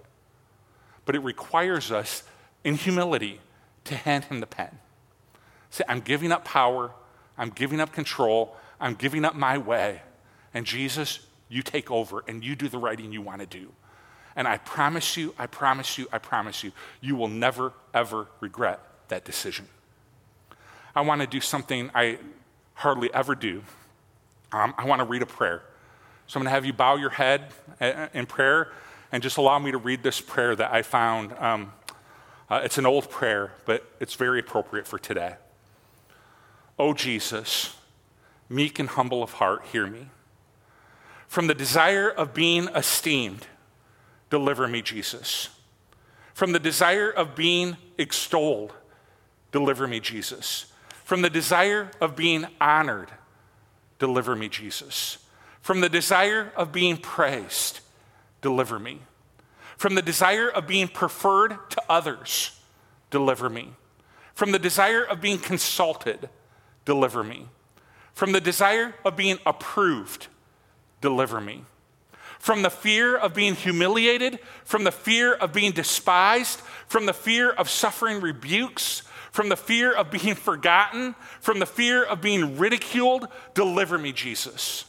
But 1.05 1.17
it 1.17 1.21
requires 1.21 1.91
us 1.91 2.23
in 2.63 2.77
humility 2.77 3.41
to 3.85 3.97
hand 3.97 4.25
him 4.25 4.41
the 4.41 4.47
pen. 4.47 4.79
Say, 5.71 5.85
I'm 5.89 6.01
giving 6.01 6.31
up 6.31 6.45
power, 6.45 6.93
I'm 7.37 7.51
giving 7.51 7.81
up 7.81 7.93
control, 7.93 8.57
I'm 8.81 8.95
giving 8.95 9.25
up 9.25 9.35
my 9.35 9.59
way. 9.59 10.03
And 10.55 10.65
Jesus, 10.65 11.21
you 11.49 11.63
take 11.63 11.91
over 11.91 12.23
and 12.29 12.45
you 12.45 12.55
do 12.55 12.69
the 12.69 12.79
writing 12.79 13.13
you 13.13 13.23
want 13.23 13.41
to 13.41 13.47
do. 13.47 13.73
And 14.37 14.47
I 14.47 14.59
promise 14.59 15.17
you, 15.17 15.35
I 15.39 15.47
promise 15.47 15.99
you, 15.99 16.07
I 16.13 16.19
promise 16.19 16.63
you, 16.63 16.73
you 17.01 17.17
will 17.17 17.29
never, 17.29 17.73
ever 17.93 18.29
regret 18.41 18.81
that 19.09 19.25
decision. 19.25 19.67
I 20.95 21.01
want 21.01 21.21
to 21.21 21.27
do 21.27 21.41
something 21.41 21.91
I 21.95 22.19
hardly 22.75 23.13
ever 23.13 23.35
do. 23.35 23.63
Um, 24.53 24.75
I 24.79 24.85
want 24.85 25.01
to 25.01 25.05
read 25.07 25.23
a 25.23 25.27
prayer. 25.27 25.63
So 26.27 26.39
I'm 26.39 26.43
going 26.43 26.51
to 26.51 26.55
have 26.55 26.65
you 26.65 26.73
bow 26.73 26.97
your 26.97 27.11
head 27.11 27.53
uh, 27.81 28.09
in 28.15 28.27
prayer 28.27 28.73
and 29.11 29.23
just 29.23 29.37
allow 29.37 29.59
me 29.59 29.71
to 29.71 29.79
read 29.79 30.03
this 30.03 30.21
prayer 30.21 30.57
that 30.57 30.73
I 30.73 30.83
found 30.83 31.33
um, 31.35 31.73
uh, 32.53 32.61
it's 32.63 32.77
an 32.77 32.85
old 32.85 33.09
prayer, 33.09 33.53
but 33.65 33.83
it's 33.99 34.13
very 34.13 34.39
appropriate 34.39 34.87
for 34.87 34.99
today. 34.99 35.37
Oh, 36.79 36.93
Jesus, 36.93 37.75
meek 38.51 38.79
and 38.79 38.91
humble 38.91 39.23
of 39.23 39.33
heart, 39.33 39.65
hear 39.73 39.87
me. 39.87 40.11
From 41.27 41.47
the 41.47 41.55
desire 41.55 42.11
of 42.11 42.35
being 42.35 42.69
esteemed, 42.69 43.47
deliver 44.29 44.69
me, 44.69 44.83
Jesus. 44.83 45.49
From 46.35 46.53
the 46.53 46.59
desire 46.59 47.09
of 47.09 47.35
being 47.35 47.79
extolled, 47.97 48.75
deliver 49.51 49.89
me, 49.89 49.99
Jesus. 49.99 50.67
From 51.05 51.23
the 51.23 51.31
desire 51.31 51.91
of 52.03 52.15
being 52.15 52.45
honored, 52.61 53.13
deliver 53.99 54.37
me, 54.37 54.51
Jesus. 54.51 55.22
From 55.62 55.81
the 55.81 55.88
desire 55.88 56.53
of 56.57 56.72
being 56.72 56.96
praised, 56.96 57.81
deliver 58.40 58.79
me. 58.79 59.01
From 59.77 59.94
the 59.94 60.03
desire 60.03 60.48
of 60.48 60.66
being 60.66 60.88
preferred 60.88 61.70
to 61.70 61.83
others, 61.88 62.61
deliver 63.11 63.48
me. 63.48 63.70
From 64.35 64.51
the 64.51 64.59
desire 64.59 65.05
of 65.05 65.20
being 65.20 65.38
consulted, 65.38 66.29
deliver 66.85 67.22
me. 67.22 67.46
From 68.12 68.33
the 68.33 68.40
desire 68.40 68.94
of 69.05 69.16
being 69.16 69.38
approved, 69.46 70.27
deliver 71.01 71.40
me. 71.40 71.64
From 72.40 72.62
the 72.62 72.70
fear 72.70 73.16
of 73.16 73.33
being 73.33 73.55
humiliated, 73.55 74.40
from 74.64 74.83
the 74.83 74.90
fear 74.90 75.35
of 75.35 75.53
being 75.53 75.70
despised, 75.70 76.61
from 76.88 77.07
the 77.07 77.12
fear 77.12 77.51
of 77.51 77.70
suffering 77.70 78.20
rebukes, 78.20 79.03
from 79.31 79.48
the 79.48 79.57
fear 79.57 79.92
of 79.92 80.11
being 80.11 80.35
forgotten, 80.35 81.14
from 81.40 81.61
the 81.61 81.66
fear 81.66 82.03
of 82.03 82.20
being 82.20 82.59
ridiculed, 82.59 83.29
deliver 83.55 83.96
me, 83.96 84.12
Jesus. 84.12 84.87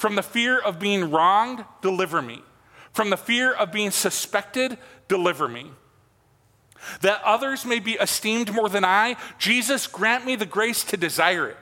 From 0.00 0.14
the 0.14 0.22
fear 0.22 0.58
of 0.58 0.78
being 0.78 1.10
wronged, 1.10 1.62
deliver 1.82 2.22
me. 2.22 2.40
From 2.90 3.10
the 3.10 3.18
fear 3.18 3.52
of 3.52 3.70
being 3.70 3.90
suspected, 3.90 4.78
deliver 5.08 5.46
me. 5.46 5.72
That 7.02 7.20
others 7.22 7.66
may 7.66 7.80
be 7.80 7.98
esteemed 8.00 8.50
more 8.50 8.70
than 8.70 8.82
I, 8.82 9.16
Jesus, 9.38 9.86
grant 9.86 10.24
me 10.24 10.36
the 10.36 10.46
grace 10.46 10.84
to 10.84 10.96
desire 10.96 11.50
it. 11.50 11.58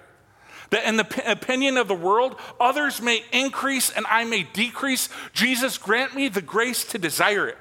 That 0.71 0.85
in 0.85 0.97
the 0.97 1.03
p- 1.03 1.21
opinion 1.27 1.79
of 1.79 1.89
the 1.89 1.97
world, 1.97 2.39
others 2.61 3.03
may 3.03 3.25
increase 3.33 3.91
and 3.91 4.07
I 4.07 4.23
may 4.23 4.45
decrease. 4.45 5.09
Jesus, 5.33 5.77
grant 5.77 6.15
me 6.15 6.29
the 6.29 6.41
grace 6.41 6.85
to 6.93 6.99
desire 6.99 7.49
it. 7.49 7.59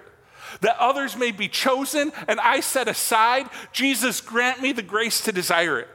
That 0.62 0.78
others 0.78 1.18
may 1.18 1.32
be 1.32 1.48
chosen 1.48 2.12
and 2.28 2.40
I 2.40 2.60
set 2.60 2.88
aside. 2.88 3.50
Jesus, 3.74 4.22
grant 4.22 4.62
me 4.62 4.74
the 4.74 4.84
grace 4.84 5.22
to 5.22 5.32
desire 5.32 5.80
it. 5.80 5.90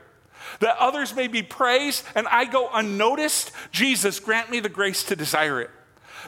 That 0.61 0.77
others 0.79 1.15
may 1.15 1.29
be 1.29 1.43
praised 1.43 2.05
and 2.15 2.27
I 2.29 2.45
go 2.45 2.69
unnoticed. 2.73 3.53
Jesus, 3.71 4.21
grant 4.21 4.51
me 4.51 4.61
the 4.61 4.69
grace 4.69 5.03
to 5.05 5.17
desire 5.17 5.61
it 5.61 5.71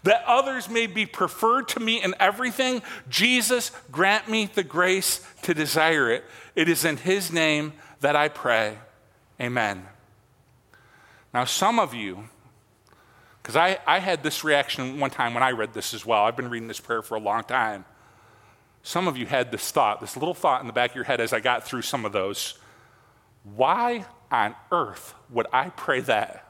that 0.03 0.23
others 0.27 0.69
may 0.69 0.87
be 0.87 1.07
preferred 1.07 1.69
to 1.69 1.81
me 1.81 2.03
in 2.03 2.15
everything, 2.21 2.83
Jesus, 3.09 3.71
grant 3.91 4.29
me 4.29 4.47
the 4.47 4.63
grace 4.63 5.27
to 5.43 5.55
desire 5.55 6.11
it. 6.11 6.25
It 6.55 6.69
is 6.69 6.85
in 6.85 6.97
His 6.97 7.33
name 7.33 7.73
that 8.01 8.17
I 8.17 8.29
pray. 8.29 8.79
Amen. 9.41 9.87
Now, 11.33 11.45
some 11.45 11.79
of 11.79 11.95
you, 11.95 12.29
because 13.43 13.57
I, 13.57 13.79
I 13.87 13.99
had 13.99 14.23
this 14.23 14.45
reaction 14.45 15.01
one 15.01 15.11
time 15.11 15.35
when 15.35 15.43
I 15.43 15.51
read 15.51 15.75
this 15.75 15.95
as 15.95 16.05
well. 16.05 16.25
I've 16.25 16.37
been 16.37 16.51
reading 16.51 16.69
this 16.69 16.81
prayer 16.81 17.03
for 17.03 17.17
a 17.17 17.21
long 17.21 17.43
time. 17.43 17.85
Some 18.83 19.09
of 19.09 19.17
you 19.17 19.27
had 19.27 19.51
this 19.51 19.71
thought, 19.71 20.01
this 20.01 20.17
little 20.17 20.35
thought 20.35 20.61
in 20.61 20.67
the 20.67 20.73
back 20.73 20.91
of 20.91 20.97
your 20.97 21.05
head 21.05 21.21
as 21.21 21.33
I 21.33 21.41
got 21.41 21.65
through 21.65 21.83
some 21.83 22.05
of 22.05 22.13
those. 22.13 22.59
Why 23.45 24.07
on 24.31 24.55
earth 24.73 25.15
would 25.31 25.47
I 25.53 25.69
pray 25.69 26.01
that? 26.01 26.49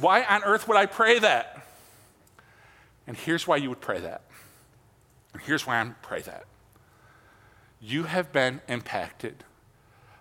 Why 0.00 0.24
on 0.24 0.42
earth 0.44 0.66
would 0.66 0.76
I 0.76 0.86
pray 0.86 1.18
that? 1.18 1.66
And 3.06 3.16
here's 3.16 3.46
why 3.46 3.56
you 3.56 3.68
would 3.68 3.80
pray 3.80 4.00
that. 4.00 4.22
And 5.32 5.42
here's 5.42 5.66
why 5.66 5.80
I 5.80 5.90
pray 6.02 6.22
that. 6.22 6.44
You 7.80 8.04
have 8.04 8.32
been 8.32 8.60
impacted 8.68 9.44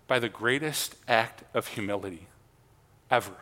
by 0.08 0.20
the 0.20 0.30
greatest 0.30 0.96
act 1.08 1.44
of 1.54 1.68
humility 1.68 2.28
ever 3.10 3.34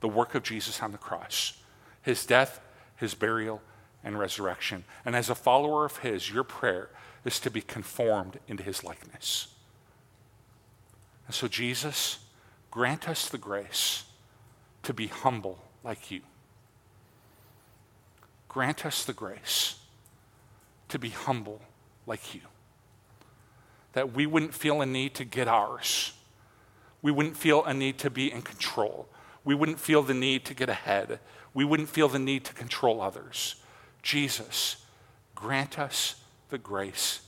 the 0.00 0.08
work 0.08 0.34
of 0.34 0.42
Jesus 0.42 0.82
on 0.82 0.92
the 0.92 0.98
cross, 0.98 1.58
his 2.02 2.26
death, 2.26 2.60
his 2.96 3.14
burial, 3.14 3.62
and 4.04 4.18
resurrection. 4.18 4.84
And 5.02 5.16
as 5.16 5.30
a 5.30 5.34
follower 5.34 5.86
of 5.86 5.98
his, 5.98 6.30
your 6.30 6.44
prayer 6.44 6.90
is 7.24 7.40
to 7.40 7.50
be 7.50 7.62
conformed 7.62 8.38
into 8.46 8.62
his 8.62 8.84
likeness. 8.84 9.53
And 11.26 11.34
so, 11.34 11.48
Jesus, 11.48 12.18
grant 12.70 13.08
us 13.08 13.28
the 13.28 13.38
grace 13.38 14.04
to 14.82 14.92
be 14.92 15.06
humble 15.06 15.58
like 15.82 16.10
you. 16.10 16.20
Grant 18.48 18.86
us 18.86 19.04
the 19.04 19.12
grace 19.12 19.76
to 20.88 20.98
be 20.98 21.08
humble 21.08 21.60
like 22.06 22.34
you. 22.34 22.42
That 23.94 24.12
we 24.12 24.26
wouldn't 24.26 24.54
feel 24.54 24.80
a 24.80 24.86
need 24.86 25.14
to 25.14 25.24
get 25.24 25.48
ours. 25.48 26.12
We 27.02 27.10
wouldn't 27.10 27.36
feel 27.36 27.64
a 27.64 27.74
need 27.74 27.98
to 27.98 28.10
be 28.10 28.30
in 28.30 28.42
control. 28.42 29.08
We 29.44 29.54
wouldn't 29.54 29.80
feel 29.80 30.02
the 30.02 30.14
need 30.14 30.44
to 30.46 30.54
get 30.54 30.68
ahead. 30.68 31.20
We 31.52 31.64
wouldn't 31.64 31.88
feel 31.88 32.08
the 32.08 32.18
need 32.18 32.44
to 32.44 32.54
control 32.54 33.00
others. 33.00 33.56
Jesus, 34.02 34.76
grant 35.34 35.78
us 35.78 36.16
the 36.50 36.58
grace 36.58 37.20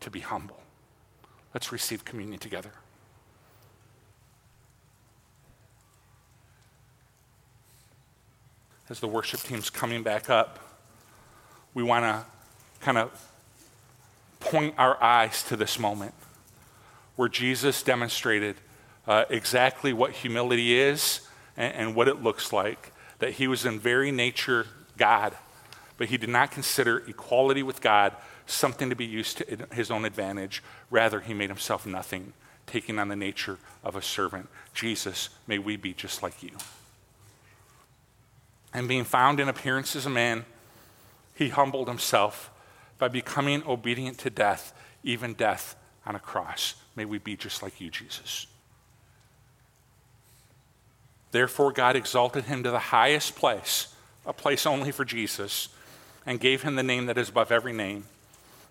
to 0.00 0.10
be 0.10 0.20
humble. 0.20 0.60
Let's 1.54 1.72
receive 1.72 2.04
communion 2.04 2.38
together. 2.38 2.72
As 8.90 8.98
the 8.98 9.06
worship 9.06 9.38
team's 9.40 9.70
coming 9.70 10.02
back 10.02 10.28
up, 10.28 10.58
we 11.74 11.84
want 11.84 12.04
to 12.04 12.24
kind 12.80 12.98
of 12.98 13.24
point 14.40 14.74
our 14.78 15.00
eyes 15.00 15.44
to 15.44 15.56
this 15.56 15.78
moment 15.78 16.12
where 17.14 17.28
Jesus 17.28 17.84
demonstrated 17.84 18.56
uh, 19.06 19.26
exactly 19.30 19.92
what 19.92 20.10
humility 20.10 20.76
is 20.76 21.20
and, 21.56 21.72
and 21.74 21.94
what 21.94 22.08
it 22.08 22.20
looks 22.20 22.52
like. 22.52 22.92
That 23.20 23.34
he 23.34 23.46
was 23.46 23.64
in 23.64 23.78
very 23.78 24.10
nature 24.10 24.66
God, 24.96 25.34
but 25.96 26.08
he 26.08 26.16
did 26.16 26.30
not 26.30 26.50
consider 26.50 26.98
equality 27.06 27.62
with 27.62 27.80
God 27.80 28.16
something 28.46 28.90
to 28.90 28.96
be 28.96 29.06
used 29.06 29.38
to 29.38 29.68
his 29.72 29.92
own 29.92 30.04
advantage. 30.04 30.64
Rather, 30.90 31.20
he 31.20 31.32
made 31.32 31.48
himself 31.48 31.86
nothing, 31.86 32.32
taking 32.66 32.98
on 32.98 33.06
the 33.06 33.14
nature 33.14 33.58
of 33.84 33.94
a 33.94 34.02
servant. 34.02 34.48
Jesus, 34.74 35.28
may 35.46 35.58
we 35.60 35.76
be 35.76 35.92
just 35.92 36.24
like 36.24 36.42
you. 36.42 36.56
And 38.72 38.88
being 38.88 39.04
found 39.04 39.40
in 39.40 39.48
appearance 39.48 39.96
as 39.96 40.06
a 40.06 40.10
man, 40.10 40.44
he 41.34 41.48
humbled 41.48 41.88
himself 41.88 42.50
by 42.98 43.08
becoming 43.08 43.62
obedient 43.66 44.18
to 44.18 44.30
death, 44.30 44.72
even 45.02 45.34
death 45.34 45.74
on 46.06 46.14
a 46.14 46.20
cross. 46.20 46.74
May 46.94 47.04
we 47.04 47.18
be 47.18 47.36
just 47.36 47.62
like 47.62 47.80
you, 47.80 47.90
Jesus. 47.90 48.46
Therefore, 51.32 51.72
God 51.72 51.96
exalted 51.96 52.44
him 52.44 52.62
to 52.62 52.70
the 52.70 52.78
highest 52.78 53.36
place, 53.36 53.94
a 54.26 54.32
place 54.32 54.66
only 54.66 54.92
for 54.92 55.04
Jesus, 55.04 55.68
and 56.26 56.40
gave 56.40 56.62
him 56.62 56.76
the 56.76 56.82
name 56.82 57.06
that 57.06 57.18
is 57.18 57.28
above 57.28 57.52
every 57.52 57.72
name, 57.72 58.04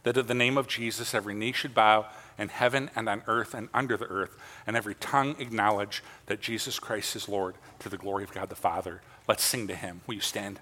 that 0.03 0.17
at 0.17 0.27
the 0.27 0.33
name 0.33 0.57
of 0.57 0.67
Jesus 0.67 1.13
every 1.13 1.33
knee 1.33 1.51
should 1.51 1.73
bow 1.73 2.05
in 2.37 2.49
heaven 2.49 2.89
and 2.95 3.09
on 3.09 3.23
earth 3.27 3.53
and 3.53 3.69
under 3.73 3.97
the 3.97 4.07
earth, 4.07 4.37
and 4.67 4.75
every 4.75 4.95
tongue 4.95 5.35
acknowledge 5.39 6.03
that 6.27 6.41
Jesus 6.41 6.79
Christ 6.79 7.15
is 7.15 7.27
Lord 7.29 7.55
to 7.79 7.89
the 7.89 7.97
glory 7.97 8.23
of 8.23 8.31
God 8.31 8.49
the 8.49 8.55
Father. 8.55 9.01
Let's 9.29 9.43
sing 9.43 9.67
to 9.67 9.75
him. 9.75 10.01
Will 10.07 10.15
you 10.15 10.21
stand? 10.21 10.59